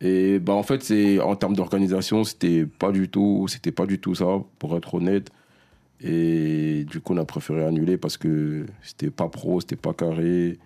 [0.00, 4.00] Et bah en fait, c'est en termes d'organisation, c'était pas du tout, c'était pas du
[4.00, 5.30] tout ça, pour être honnête.
[6.04, 10.58] Et du coup, on a préféré annuler parce que c'était pas pro, c'était pas carré,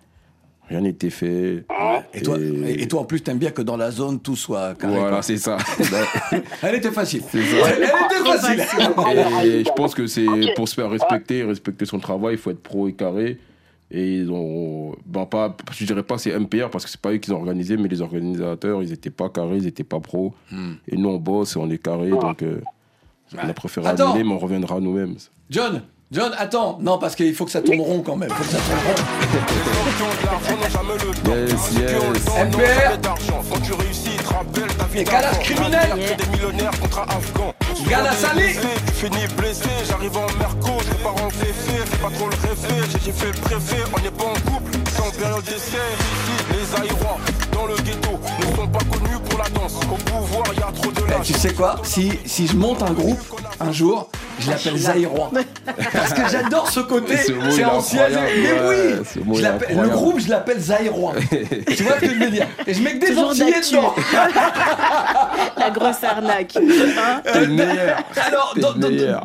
[0.67, 1.65] rien n'était fait.
[2.13, 4.75] Et toi, et, et toi, en plus, t'aimes bien que dans la zone, tout soit
[4.75, 4.95] carré.
[4.95, 5.21] Voilà, quoi.
[5.21, 5.57] c'est ça.
[6.63, 7.21] Elle était facile.
[7.21, 7.37] Ça.
[7.37, 8.61] Elle était facile.
[9.45, 10.25] Et je pense que c'est
[10.55, 13.37] pour se faire respecter, respecter son travail, il faut être pro et carré.
[13.89, 17.17] Et ils ont, ben pas, je dirais pas c'est MPR parce que c'est pas eux
[17.17, 20.33] qui ont organisé, mais les organisateurs, ils étaient pas carrés, ils étaient pas pros.
[20.89, 22.59] Et nous on bosse et on est carré, donc euh,
[23.35, 24.09] on a préféré Attends.
[24.11, 25.15] annuler, mais on reviendra à nous-mêmes.
[25.49, 26.77] John, John, attends.
[26.81, 28.29] Non, parce qu'il faut que ça tourne rond quand même.
[28.29, 28.95] Faut que ça tourne rond.
[31.35, 31.93] Yes, yes.
[34.95, 35.89] Et calage criminel.
[36.17, 37.05] Des millionnaires contre.
[37.85, 38.55] Gala salé.
[38.87, 42.99] Tu finis blessé, j'arrive en merco, je pas en féfé, fais pas trop le réfé,
[43.03, 45.77] j'ai fait le préfet, on n'est pas en couple, c'est en période d'essai.
[45.77, 47.17] Ici, les aérois
[47.53, 49.75] dans le ghetto ne sont pas connus pour la danse.
[49.75, 51.27] Au pouvoir, y a trop de Eh, lâches.
[51.27, 53.19] tu sais quoi si, si je monte un groupe
[53.59, 54.09] un jour,
[54.39, 55.31] je l'appelle Zaïrois.
[55.93, 57.17] Parce que j'adore ce côté.
[57.17, 58.07] C'est est ancien.
[58.09, 61.13] Mais oui ce mot, je il est l'appelle- Le groupe, je l'appelle Zaïrois.
[61.29, 63.93] tu vois ce que je veux dire Et je mets que des Antillais dedans.
[65.57, 66.55] La grosse arnaque.
[66.57, 67.97] Hein T'es le meilleur.
[68.25, 68.73] Alors, dans,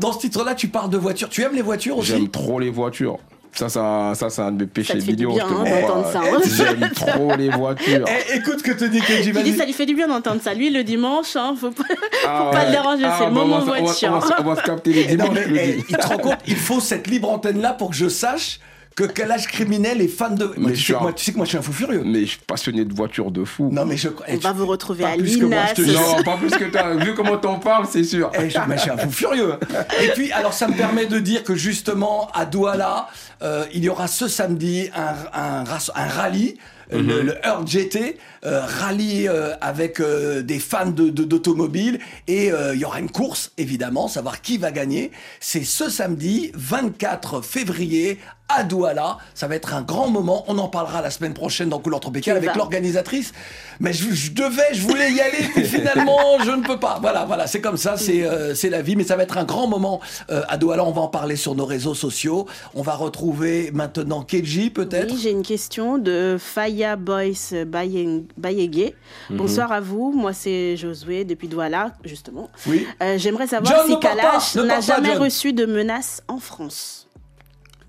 [0.00, 1.28] dans ce titre-là, tu parles de voitures.
[1.28, 2.12] Tu aimes les voitures aussi?
[2.12, 3.18] J'aime trop les voitures.
[3.54, 6.40] Ça, ça, ça c'est un de mes péchés te fait du bien, d'entendre ça, hein.
[6.56, 8.06] J'aime trop les voitures.
[8.08, 9.52] Eh, écoute ce que te dit Kenji, Il dit vas-y.
[9.58, 10.54] ça lui fait du bien d'entendre ça.
[10.54, 11.84] Lui, le dimanche, hein, faut pas,
[12.26, 14.08] Ah faut pas le déranger, Ah, c'est le bah, moment on va- on va- voiture.
[14.14, 15.34] On va, on va se capter les Non, dimanches.
[15.34, 15.84] mais, je le eh, dis.
[15.90, 18.58] il te rend compte, il faut cette libre antenne-là pour que je sache
[18.94, 20.44] que quel âge criminel est fan de.
[20.46, 21.62] Moi, Mais tu, je sais, que un- moi, tu sais que moi, je suis un
[21.62, 22.02] fou furieux.
[22.04, 23.68] Mais je suis passionné de voitures de fou.
[23.72, 24.08] Non, mais je.
[24.28, 25.92] eh, On va vous retrouver pas à plus que moi, je te l'INAS.
[25.98, 26.16] jure.
[26.18, 26.94] Non, pas plus que toi.
[26.96, 28.30] Vu comment t'en parles, c'est sûr.
[28.34, 29.54] Eh, je, mais je suis un fou furieux.
[30.02, 33.08] Et puis, alors, ça me permet de dire que justement, à Douala,
[33.42, 36.56] euh, il y aura ce samedi un, un, rallye.
[36.58, 36.58] euh,
[36.92, 37.06] Mhm.
[37.08, 42.52] Le, le Earth GT, euh, rallye euh, avec euh, des fans de de- d'automobile et
[42.52, 45.10] euh, il y aura une course évidemment, savoir qui va gagner.
[45.40, 48.18] C'est ce samedi 24 février
[48.56, 49.18] à Douala.
[49.34, 50.44] Ça va être un grand moment.
[50.48, 53.32] On en parlera la semaine prochaine dans Couleur Tropicale avec l'organisatrice.
[53.80, 56.98] Mais je, je devais, je voulais y aller, puis finalement je ne peux pas.
[57.00, 58.96] Voilà, voilà, c'est comme ça, c'est euh, la vie.
[58.96, 60.00] Mais ça va être un grand moment
[60.30, 60.84] euh, à Douala.
[60.84, 62.46] On va en parler sur nos réseaux sociaux.
[62.74, 65.12] On va retrouver maintenant Keji peut-être.
[65.12, 68.92] Oui, j'ai une question de Faya Boyce Bayege.
[69.30, 69.36] Mhm.
[69.36, 70.12] Bonsoir à vous.
[70.12, 72.50] Moi, c'est Josué depuis Douala, justement.
[72.66, 72.86] Oui.
[73.02, 75.22] Euh, J'aimerais savoir John, si Kalash n'a jamais John.
[75.22, 77.08] reçu de menaces en France.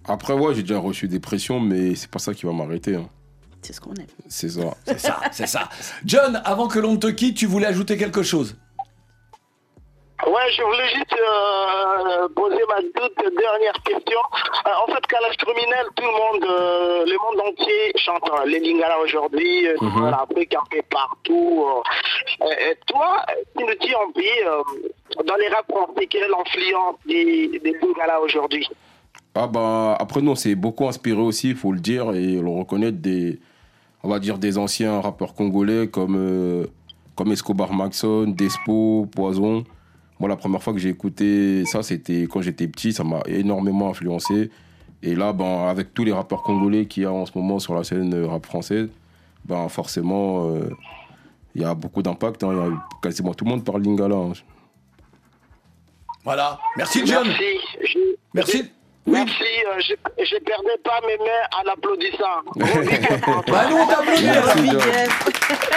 [0.07, 2.95] Après, ouais, j'ai déjà reçu des pressions, mais c'est pas ça qui va m'arrêter.
[2.95, 3.07] hein.
[3.61, 4.07] C'est ce qu'on aime.
[4.27, 4.61] C'est ça.
[4.85, 5.69] C'est ça, c'est ça.
[6.05, 8.57] John, avant que l'on ne te quitte, tu voulais ajouter quelque chose?
[10.27, 14.19] Ouais, je voulais juste euh, poser ma toute dernière question.
[14.65, 18.99] Euh, en fait, Kalash criminel, tout le monde, euh, le monde entier chante les Lingala
[18.99, 20.11] aujourd'hui, euh, Mhm.
[20.11, 21.65] l'Afrique un peu partout.
[22.41, 22.45] euh.
[22.69, 23.25] Et toi,
[23.57, 27.73] tu nous dis un peu, euh, dans les rap français, quelle est l'influence des, des
[27.81, 28.67] Lingala aujourd'hui?
[29.35, 32.47] Ah bah après nous on s'est beaucoup inspiré aussi, il faut le dire et le
[32.49, 33.39] reconnaître des
[34.03, 36.67] on va dire des anciens rappeurs congolais comme euh,
[37.15, 39.63] comme Escobar Maxon, Despo, Poison.
[40.19, 43.89] Moi la première fois que j'ai écouté ça c'était quand j'étais petit, ça m'a énormément
[43.89, 44.51] influencé
[45.01, 47.73] et là ben avec tous les rappeurs congolais qu'il y a en ce moment sur
[47.73, 48.89] la scène euh, rap française,
[49.45, 50.69] ben forcément euh,
[51.55, 52.49] il y a beaucoup d'impact, hein.
[52.51, 54.15] Il y a quasiment tout le monde parle lingala.
[54.15, 54.33] hein.
[56.23, 56.59] Voilà.
[56.77, 57.27] Merci John.
[58.33, 58.63] Merci.
[59.05, 59.13] Oui.
[59.13, 62.39] Merci, euh, je ne perdais pas mes mains en applaudissant.
[63.51, 64.77] Bah nous on t'applaudit.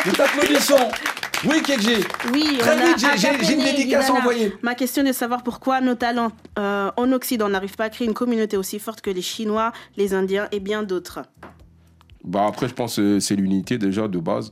[0.07, 0.89] Nous t'applaudissons.
[1.49, 1.97] Oui, Kedji.
[2.33, 4.53] Oui, Très on vite, j'ai- une dédicace à envoyer.
[4.63, 8.07] Ma question est de savoir pourquoi nos talents euh, en Occident n'arrivent pas à créer
[8.07, 11.21] une communauté aussi forte que les Chinois, les Indiens et bien d'autres.
[12.25, 14.51] Bah après, je pense que c'est l'unité déjà de base.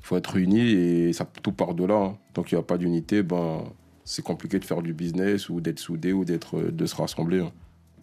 [0.00, 1.94] Il faut être unis et ça tout part de là.
[1.94, 2.16] hein.
[2.34, 3.64] Tant qu'il n'y a pas d'unité, ben
[4.04, 7.40] c'est compliqué de faire du business ou d'être soudé ou d'être de se rassembler.
[7.40, 7.52] hein.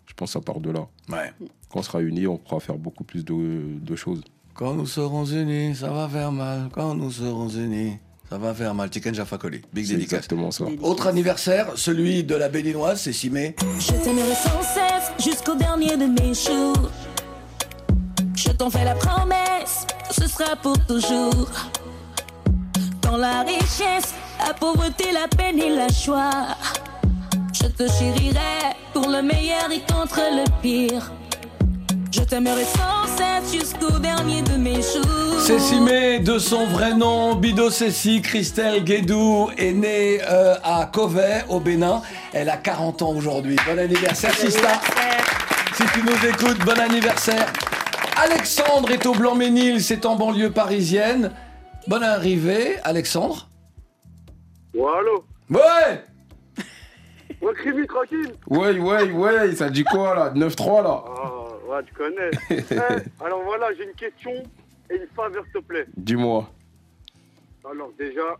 [0.07, 0.87] Je pense que ça part de là.
[1.09, 1.33] Ouais.
[1.69, 4.21] Quand on sera unis, on pourra faire beaucoup plus de, de choses.
[4.53, 6.69] Quand nous serons unis, ça va faire mal.
[6.71, 7.97] Quand nous serons unis,
[8.29, 8.89] ça va faire mal.
[8.89, 10.19] Tiken Jafakoli, big C'est dédicace.
[10.19, 10.65] exactement ça.
[10.81, 13.55] Autre anniversaire, celui de la béninoise, c'est 6 mai.
[13.79, 16.89] Je t'aimerai sans cesse jusqu'au dernier de mes jours.
[18.35, 21.49] Je t'en fais la promesse, ce sera pour toujours.
[23.01, 24.13] Dans la richesse,
[24.45, 26.31] la pauvreté, la peine et la joie.
[27.77, 31.11] Je te chérirai pour le meilleur et contre le pire.
[32.09, 35.41] Je t'aimerai sans cesse jusqu'au dernier de mes jours.
[35.41, 41.43] Cécile May, de son vrai nom, Bido Cécile Christelle Guédou, est née euh, à Covey,
[41.49, 42.01] au Bénin.
[42.31, 43.57] Elle a 40 ans aujourd'hui.
[43.65, 44.79] Bon anniversaire, Sista.
[45.73, 47.51] Si tu nous écoutes, bon anniversaire.
[48.23, 51.31] Alexandre est au Blanc-Ménil, c'est en banlieue parisienne.
[51.87, 53.49] Bonne arrivée, Alexandre.
[54.73, 56.05] Ouais, allô Ouais
[57.41, 61.31] Ouais, Crimi, tranquille Ouais, ouais, ouais, ça dit quoi là 9-3 là Ah,
[61.69, 62.31] ouais, tu connais.
[62.49, 64.31] Eh, alors voilà, j'ai une question
[64.89, 65.85] et une faveur, s'il te plaît.
[65.97, 66.49] Dis-moi.
[67.69, 68.37] Alors déjà,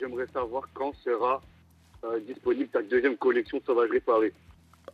[0.00, 1.40] j'aimerais savoir quand sera
[2.04, 4.32] euh, disponible ta deuxième collection Sauvagerie Paris.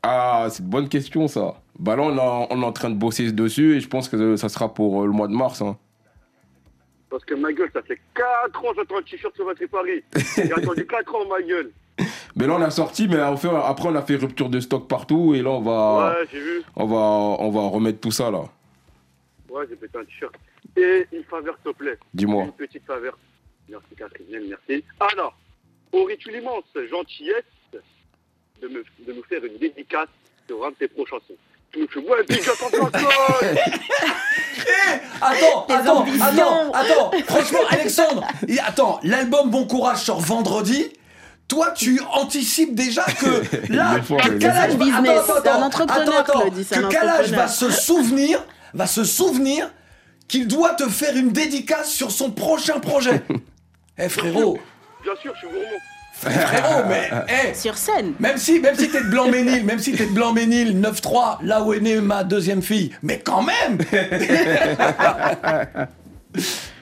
[0.03, 1.55] Ah, c'est une bonne question ça.
[1.79, 4.37] Bah là, on, a- on est en train de bosser dessus et je pense que
[4.37, 5.61] ça sera pour euh, le mois de mars.
[5.62, 5.76] hein.
[7.11, 10.05] Parce que ma gueule, ça fait 4 ans que j'attends un t-shirt Sauvagerie Paris.
[10.37, 11.70] J'ai attendu 4 ans, ma gueule.
[12.39, 14.86] Mais là, on a sorti, mais on fait- après, on a fait rupture de stock
[14.89, 16.62] partout et là, on va, Ouais, j'ai vu.
[16.76, 18.45] on va, on va remettre tout ça là.
[19.51, 20.34] Ouais, j'ai pété un t-shirt.
[20.76, 21.99] Et une faveur, s'il te plaît.
[22.14, 22.45] Dis-moi.
[22.45, 23.18] Une petite faveur.
[23.68, 24.84] Merci, Catherine, merci.
[25.01, 25.34] Alors,
[25.93, 27.43] aurais-tu l'immense gentillesse
[28.62, 30.09] de, me, de nous faire une dédicace
[30.47, 31.34] sur un de tes prochains sons
[31.72, 32.89] Tu me fais, ouais, dédicace en blanc
[35.20, 36.24] Attends, attends, ambitions.
[36.24, 37.11] attends, attends.
[37.26, 38.24] Franchement, Alexandre,
[38.66, 40.93] attends, l'album Bon Courage sort vendredi.
[41.49, 43.26] Toi, tu anticipes déjà que
[43.72, 44.78] là, que Kalash fort.
[44.78, 47.14] va- Business, attends, attends, c'est un attends, entrepreneur, attends, attends, Claudie, c'est que un Kalash
[47.14, 47.40] entrepreneur.
[47.40, 48.44] va se souvenir,
[48.74, 49.70] va se souvenir
[50.28, 53.22] qu'il doit te faire une dédicace sur son prochain projet.
[54.01, 54.59] Eh frérot,
[55.03, 55.78] Bien sûr, je suis gourmand.
[56.12, 57.11] frérot, mais
[57.51, 58.12] eh, Sur scène.
[58.20, 61.72] même si, même si t'es de Blanc-Ménil, même si t'es de Blanc-Ménil, 9-3, là où
[61.72, 63.78] est née ma deuxième fille, mais quand même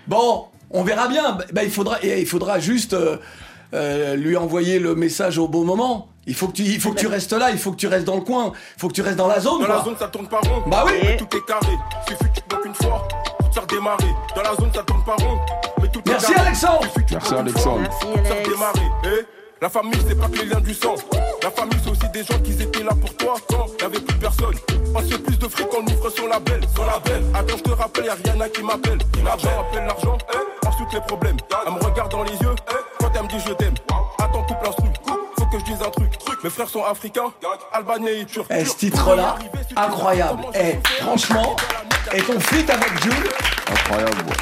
[0.06, 1.38] Bon, on verra bien.
[1.52, 3.16] Bah, il, faudra, et il faudra juste euh,
[3.74, 6.08] euh, lui envoyer le message au bon moment.
[6.28, 8.04] Il faut, que tu, il faut que tu restes là, il faut que tu restes
[8.04, 9.60] dans le coin, il faut que tu restes dans la zone.
[9.60, 9.76] Dans quoi.
[9.76, 10.62] la zone, ça tourne pas rond.
[10.66, 11.16] Bah oui.
[11.18, 11.72] Tout est carré.
[12.08, 13.06] Suffit que tu bloques une fois
[13.38, 14.14] pour te faire démarrer.
[14.34, 15.38] Dans la zone, ça tourne pas rond.
[15.80, 16.38] Mais tout Merci est.
[16.40, 17.80] Alexandre Merci, Alexandre.
[17.82, 18.48] Merci, pour te faire Alex.
[18.48, 18.90] démarrer.
[19.04, 19.26] Eh,
[19.62, 20.96] la famille, c'est pas que les liens du sang.
[21.44, 24.54] La famille, c'est aussi des gens qui étaient là pour toi quand y'avait plus personne.
[24.92, 26.60] Parce que plus de fric, on ouvre son label.
[26.74, 27.22] Son label.
[27.34, 28.98] Attends, je te rappelle, y'a rien qui m'appelle.
[29.24, 30.18] L'argent appelle l'argent.
[30.34, 31.36] Eh, ensuite les problèmes.
[31.66, 32.54] Elle me regarde dans les yeux.
[32.70, 32.75] Eh,
[33.16, 33.74] elle me dit je t'aime.
[34.18, 34.88] Attends, coupe l'instru.
[35.38, 36.12] Faut que je dise un truc.
[36.44, 37.32] Mes frères sont africains,
[37.72, 38.46] albanais et turcs.
[38.50, 39.36] Eh, ce titre-là,
[39.76, 40.42] incroyable.
[40.54, 41.56] Eh, franchement,
[42.14, 43.30] et ton feat avec Jules,
[43.70, 44.32] Incroyable.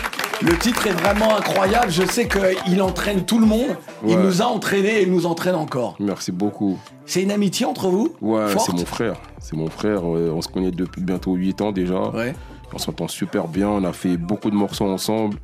[0.43, 1.91] le titre est vraiment incroyable.
[1.91, 3.77] Je sais qu'il entraîne tout le monde.
[4.07, 5.97] Il nous a entraînés et il nous entraîne encore.
[5.99, 6.79] Merci beaucoup.
[7.07, 9.15] C'est une amitié entre vous Ouais, c'est mon frère.
[9.41, 10.05] C'est mon frère.
[10.05, 12.01] On se connaît depuis bientôt 8 ans déjà.
[12.11, 12.35] Ouais.
[12.73, 13.69] On s'entend super bien.
[13.69, 15.39] On a fait beaucoup de morceaux ensemble.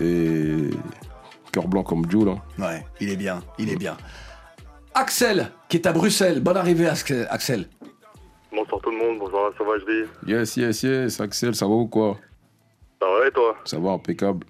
[0.00, 0.70] Et
[1.56, 2.28] cœur blanc comme Jules.
[2.28, 2.38] hein.
[2.58, 3.96] Ouais, il est bien, il est bien.
[4.94, 6.40] Axel, qui est à Bruxelles.
[6.40, 7.26] Bonne arrivée, Axel.
[7.30, 7.66] Axel.
[8.54, 10.04] Bonsoir tout le monde, bonsoir la sauvagerie.
[10.26, 11.18] Yes, yes, yes.
[11.18, 12.18] Axel, ça va ou quoi?
[13.00, 13.56] Ça va et toi?
[13.64, 14.46] Ça va, impeccable.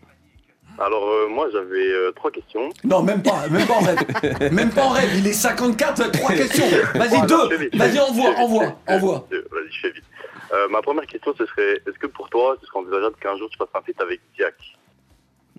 [0.79, 2.69] Alors euh, moi j'avais euh, trois questions.
[2.85, 4.53] Non, même pas, même pas en rêve.
[4.53, 5.11] même pas en rêve.
[5.17, 6.67] Il est 54, trois questions.
[6.95, 7.69] Vas-y, deux.
[7.79, 9.27] Vas-y, envoie, envoie, envoie.
[9.31, 10.05] Vas-y, je fais vite.
[10.53, 13.49] Euh, ma première question ce serait, est-ce que pour toi ce serait envisageable qu'un jour
[13.51, 14.55] tu fasses un feat avec Diak?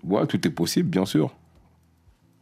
[0.04, 1.30] Ouais, tout est possible, bien sûr.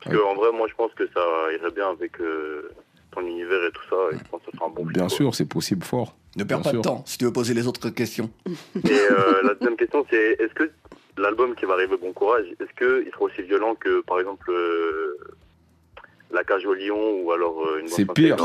[0.03, 1.21] Parce que en vrai moi je pense que ça
[1.53, 2.71] irait bien avec euh,
[3.13, 5.35] ton univers et tout ça et je pense que ça sera un bon Bien sûr,
[5.35, 6.15] c'est possible fort.
[6.37, 8.31] Ne perds Bien pas de temps si tu veux poser les autres questions.
[8.47, 10.71] Et euh, la deuxième question, c'est est-ce que
[11.19, 15.17] l'album qui va arriver, Bon Courage, est-ce qu'il sera aussi violent que, par exemple, euh,
[16.49, 18.37] La Cage au Lion ou alors euh, une C'est pire.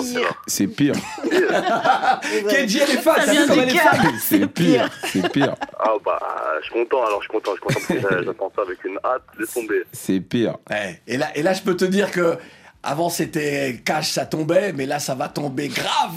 [0.47, 0.93] C'est pire.
[2.49, 3.83] Kenji, elle est Ça vient du cœur.
[3.95, 4.89] fan C'est pire.
[5.05, 5.55] C'est pire.
[5.79, 6.19] Ah bah,
[6.61, 8.83] je suis content, alors je suis content, je suis content parce que j'attends ça avec
[8.85, 9.83] une hâte, laisse tomber.
[9.91, 10.57] C'est pire.
[10.69, 12.37] Ouais, Et là, et là, je peux te dire que
[12.83, 16.15] avant c'était cash, ça tombait, mais là, ça va tomber grave.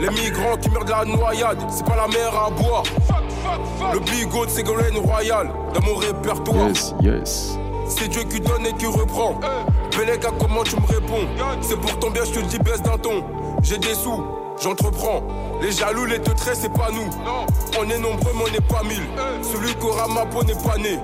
[0.00, 2.82] Les migrants qui meurent de la noyade, c'est pas la mer à boire.
[3.92, 6.68] Le bigot de Ségolène Royal, dans mon répertoire.
[6.68, 7.58] Yes, yes.
[7.86, 9.38] C'est Dieu qui donne et qui reprend.
[9.96, 11.26] Beleka, comment tu me réponds
[11.60, 13.24] C'est pour ton bien, je te dis, baisse d'un ton.
[13.62, 14.24] J'ai des sous,
[14.62, 15.22] j'entreprends.
[15.62, 17.08] Les jaloux, les teutrés, c'est pas nous.
[17.78, 19.06] On est nombreux, mais on n'est pas mille.
[19.42, 20.98] Celui qui aura ma peau n'est pas né.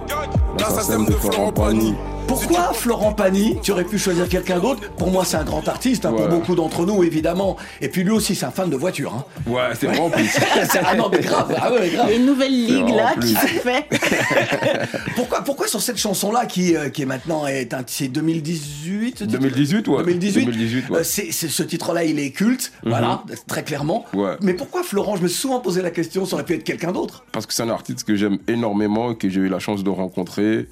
[0.58, 1.94] L'assassin de Florent Pagny.
[2.30, 4.88] Pourquoi Florent Pagny Tu aurais pu choisir quelqu'un d'autre?
[4.96, 6.28] Pour moi, c'est un grand artiste, hein, pour Ouais.
[6.28, 7.56] beaucoup d'entre nous, évidemment.
[7.80, 9.12] Et puis lui aussi, c'est un fan de voiture.
[9.14, 9.24] hein.
[9.50, 9.98] Ouais, c'est plus.
[10.70, 11.52] C'est- ah non, mais grave.
[11.60, 12.06] Ah ouais, grave.
[12.08, 13.84] Il y a une nouvelle ligue là qui s'est fait.
[15.16, 19.24] Pourquoi, pourquoi sur cette chanson-là, qui, euh, qui est maintenant est un, c'est 2018 ce
[19.24, 19.38] titre?
[19.38, 19.98] 2018, ouais.
[20.04, 20.98] 2018, 2018, ouais.
[20.98, 22.90] Euh, c'est, ce titre-là, il est culte, Mhm.
[22.90, 24.04] voilà, très clairement.
[24.14, 24.36] Ouais.
[24.40, 26.92] Mais pourquoi Florent Je me suis souvent posé la question, ça aurait pu être quelqu'un
[26.92, 27.24] d'autre?
[27.32, 30.68] Parce que c'est un artiste que j'aime énormément, que j'ai eu la chance de rencontrer.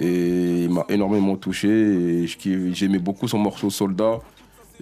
[0.00, 1.68] Et il m'a énormément touché.
[1.68, 2.26] Et
[2.74, 4.20] j'aimais beaucoup son morceau Soldat.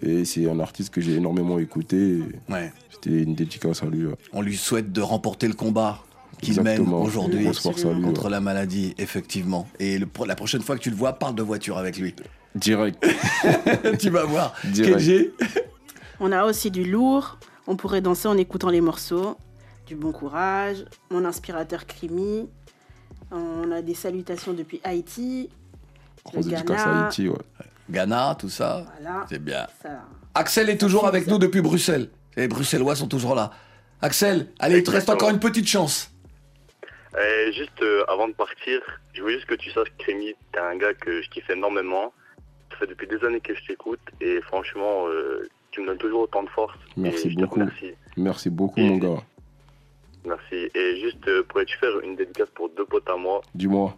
[0.02, 2.18] Et c'est un artiste que j'ai énormément écouté.
[2.48, 2.72] Ouais.
[2.90, 4.06] C'était une dédicace à lui.
[4.06, 4.14] ouais.
[4.32, 5.98] On lui souhaite de remporter le combat
[6.42, 7.46] qu'il mène aujourd'hui
[8.02, 8.30] contre ouais.
[8.30, 9.68] la maladie, effectivement.
[9.78, 12.14] Et le- la prochaine fois que tu le vois, parle de voiture avec lui.
[12.56, 13.04] Direct.
[14.00, 14.52] tu vas voir.
[14.64, 14.98] Direct.
[14.98, 15.32] KG,
[16.20, 17.38] On a aussi du lourd.
[17.66, 19.36] On pourrait danser en écoutant les morceaux.
[19.86, 20.84] Du bon courage.
[21.10, 22.48] Mon inspirateur Crimi.
[23.36, 25.50] On a des salutations depuis Haïti.
[26.32, 27.04] Dédicace à Ghana.
[27.06, 27.36] Haïti, ouais.
[27.90, 28.86] Ghana, tout ça.
[29.00, 29.26] Voilà.
[29.28, 29.66] C'est bien.
[29.82, 30.04] Ça-
[30.34, 32.08] Axel est toujours avec nous depuis Bruxelles.
[32.36, 33.50] Les Bruxellois sont toujours là.
[34.00, 36.10] Axel, allez, il te reste encore une petite chance.
[37.16, 38.80] Euh, juste euh, avant de partir,
[39.12, 42.12] je veux juste que tu saches, Crémy, t'es un gars que je kiffe énormément.
[42.72, 46.22] Ça fait depuis des années que je t'écoute et franchement, euh, tu me donnes toujours
[46.22, 46.74] autant de force.
[46.96, 47.60] Merci et je te beaucoup.
[47.60, 47.92] remercie.
[48.16, 49.22] Merci beaucoup, mon gars.
[50.24, 50.70] Merci.
[50.74, 53.94] Et juste, euh, pourrais-tu faire une dédicace pour deux potes à moi Dis-moi.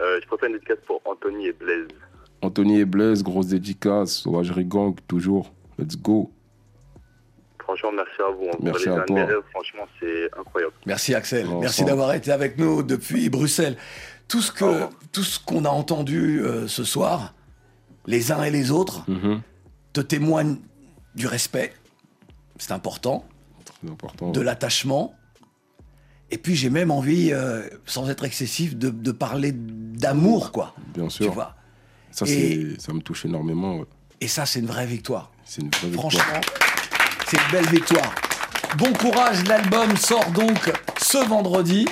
[0.00, 1.88] euh, Je préfère une dédicace pour Anthony et Blaise.
[2.40, 4.12] Anthony et Blaise, grosse dédicace.
[4.18, 5.52] Sauvagerie Gang, toujours.
[5.78, 6.30] Let's go.
[7.60, 8.48] Franchement, merci à vous.
[8.58, 9.24] On Merci à toi.
[9.24, 10.72] rêves, Franchement, c'est incroyable.
[10.84, 13.76] Merci Axel, merci d'avoir été avec nous depuis Bruxelles.
[14.28, 17.34] Tout ce que tout ce qu'on a entendu euh, ce soir,
[18.06, 19.40] les uns et les autres, Mhm.
[19.92, 20.56] te témoignent
[21.14, 21.72] du respect,
[22.58, 23.24] c'est important,
[23.90, 24.30] Important.
[24.30, 25.14] de l'attachement.
[26.30, 30.74] Et puis j'ai même envie, euh, sans être excessif, de, de parler d'amour, quoi.
[30.94, 31.26] Bien sûr.
[31.26, 31.54] Tu vois.
[32.10, 33.78] Ça, Et- ça me touche énormément.
[33.78, 33.86] ouais.
[34.20, 35.32] Et ça, c'est une vraie victoire.
[35.44, 36.10] C'est une vraie victoire.
[36.12, 36.40] Franchement,
[37.26, 38.14] c'est une belle victoire.
[38.78, 41.86] Bon courage, l'album sort donc ce vendredi.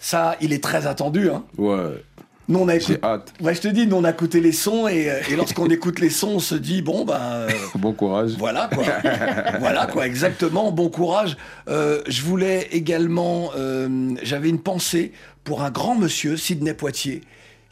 [0.00, 1.30] Ça, il est très attendu.
[1.30, 1.44] Hein.
[1.56, 2.02] Ouais.
[2.48, 2.94] Nous, on a écouté.
[2.94, 3.32] J'ai hâte.
[3.42, 6.00] Ouais, je te dis, nous, on a écouté les sons et, euh, et lorsqu'on écoute
[6.00, 7.20] les sons, on se dit, bon, ben.
[7.20, 8.32] euh, Bon courage.
[8.38, 8.84] Voilà quoi.
[9.60, 10.72] voilà quoi, exactement.
[10.72, 11.36] Bon courage.
[11.68, 15.12] Euh, je voulais également, euh, j'avais une pensée
[15.44, 17.20] pour un grand monsieur, Sidney Poitier,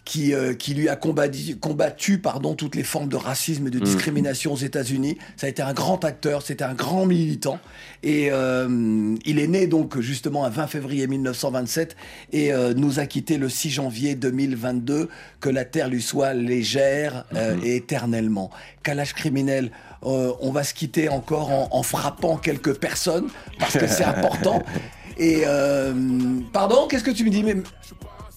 [0.06, 3.80] qui, euh, qui lui a combattu, combattu pardon, toutes les formes de racisme et de
[3.80, 3.82] Mm.
[3.82, 5.18] discrimination aux États-Unis.
[5.36, 7.58] Ça a été un grand acteur, c'était un grand militant.
[8.04, 11.96] Et euh, il est né donc justement un 20 février 1927
[12.32, 15.08] et euh, nous a quitté le 6 janvier 2022.
[15.40, 18.50] Que la terre lui soit légère euh, et éternellement.
[18.84, 19.72] Calage criminel.
[20.04, 23.26] euh, on va se quitter encore en, en frappant quelques personnes
[23.58, 24.62] parce que c'est important.
[25.18, 25.92] Et euh,
[26.52, 27.56] pardon, qu'est-ce que tu me dis mais...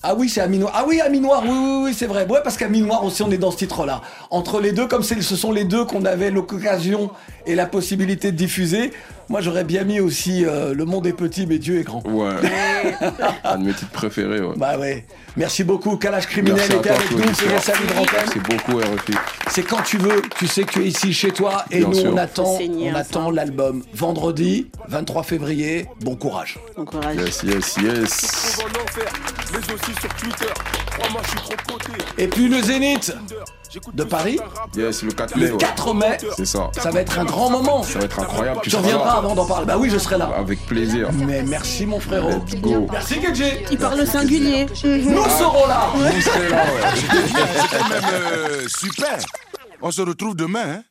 [0.02, 0.72] Ah oui, c'est Ami Noir.
[0.74, 2.26] Ah oui, Ami Noir, oui, oui, oui, c'est vrai.
[2.26, 4.02] Ouais, parce qu'Ami Noir aussi, on est dans ce titre-là.
[4.30, 7.12] Entre les deux, comme ce sont les deux qu'on avait l'occasion
[7.46, 8.94] et la possibilité de diffuser,
[9.30, 12.04] moi j'aurais bien mis aussi euh, Le monde est petit, mais Dieu est grand.
[12.08, 12.30] Ouais.
[13.44, 14.56] un de mes titres préférés, ouais.
[14.58, 15.06] Bah ouais.
[15.38, 15.96] Merci beaucoup.
[15.98, 17.34] Calage criminel Merci à était toi, avec nous.
[17.34, 17.86] C'est salut.
[18.14, 19.14] Merci beaucoup, RFI.
[19.50, 20.22] C'est quand tu veux.
[20.38, 22.14] Tu sais que tu es ici chez toi et Bien nous sûr.
[22.14, 25.86] on attend, on attend l'album vendredi 23 février.
[26.02, 26.60] Bon courage.
[26.76, 27.16] Bon courage.
[27.18, 28.54] Yes, yes, yes.
[28.58, 29.14] Trouve en enfer,
[29.52, 30.54] mais aussi sur Twitter.
[31.00, 31.92] Crois-moi, je suis trop coté.
[32.18, 33.16] Et puis le Zénith
[33.94, 34.40] de Paris,
[34.76, 35.46] Yes, le 4 mai.
[35.46, 35.58] le ouais.
[35.58, 36.72] 4 mai, C'est ça.
[36.74, 37.84] ça va être un grand moment.
[37.84, 38.62] Ça va être incroyable.
[38.64, 39.66] Tu reviendras avant d'en parler.
[39.66, 40.30] Bah oui, je serai là.
[40.38, 41.10] Avec plaisir.
[41.14, 42.44] Mais merci mon frérot.
[42.52, 42.88] Let's go.
[42.92, 43.44] Merci Kedji.
[43.72, 44.66] Il parle au singulier.
[44.84, 45.90] Nous serons là.
[45.96, 46.82] Vous serez là, ouais.
[47.56, 49.18] C'est quand même euh, super.
[49.82, 50.66] On se retrouve demain.
[50.68, 50.84] Hein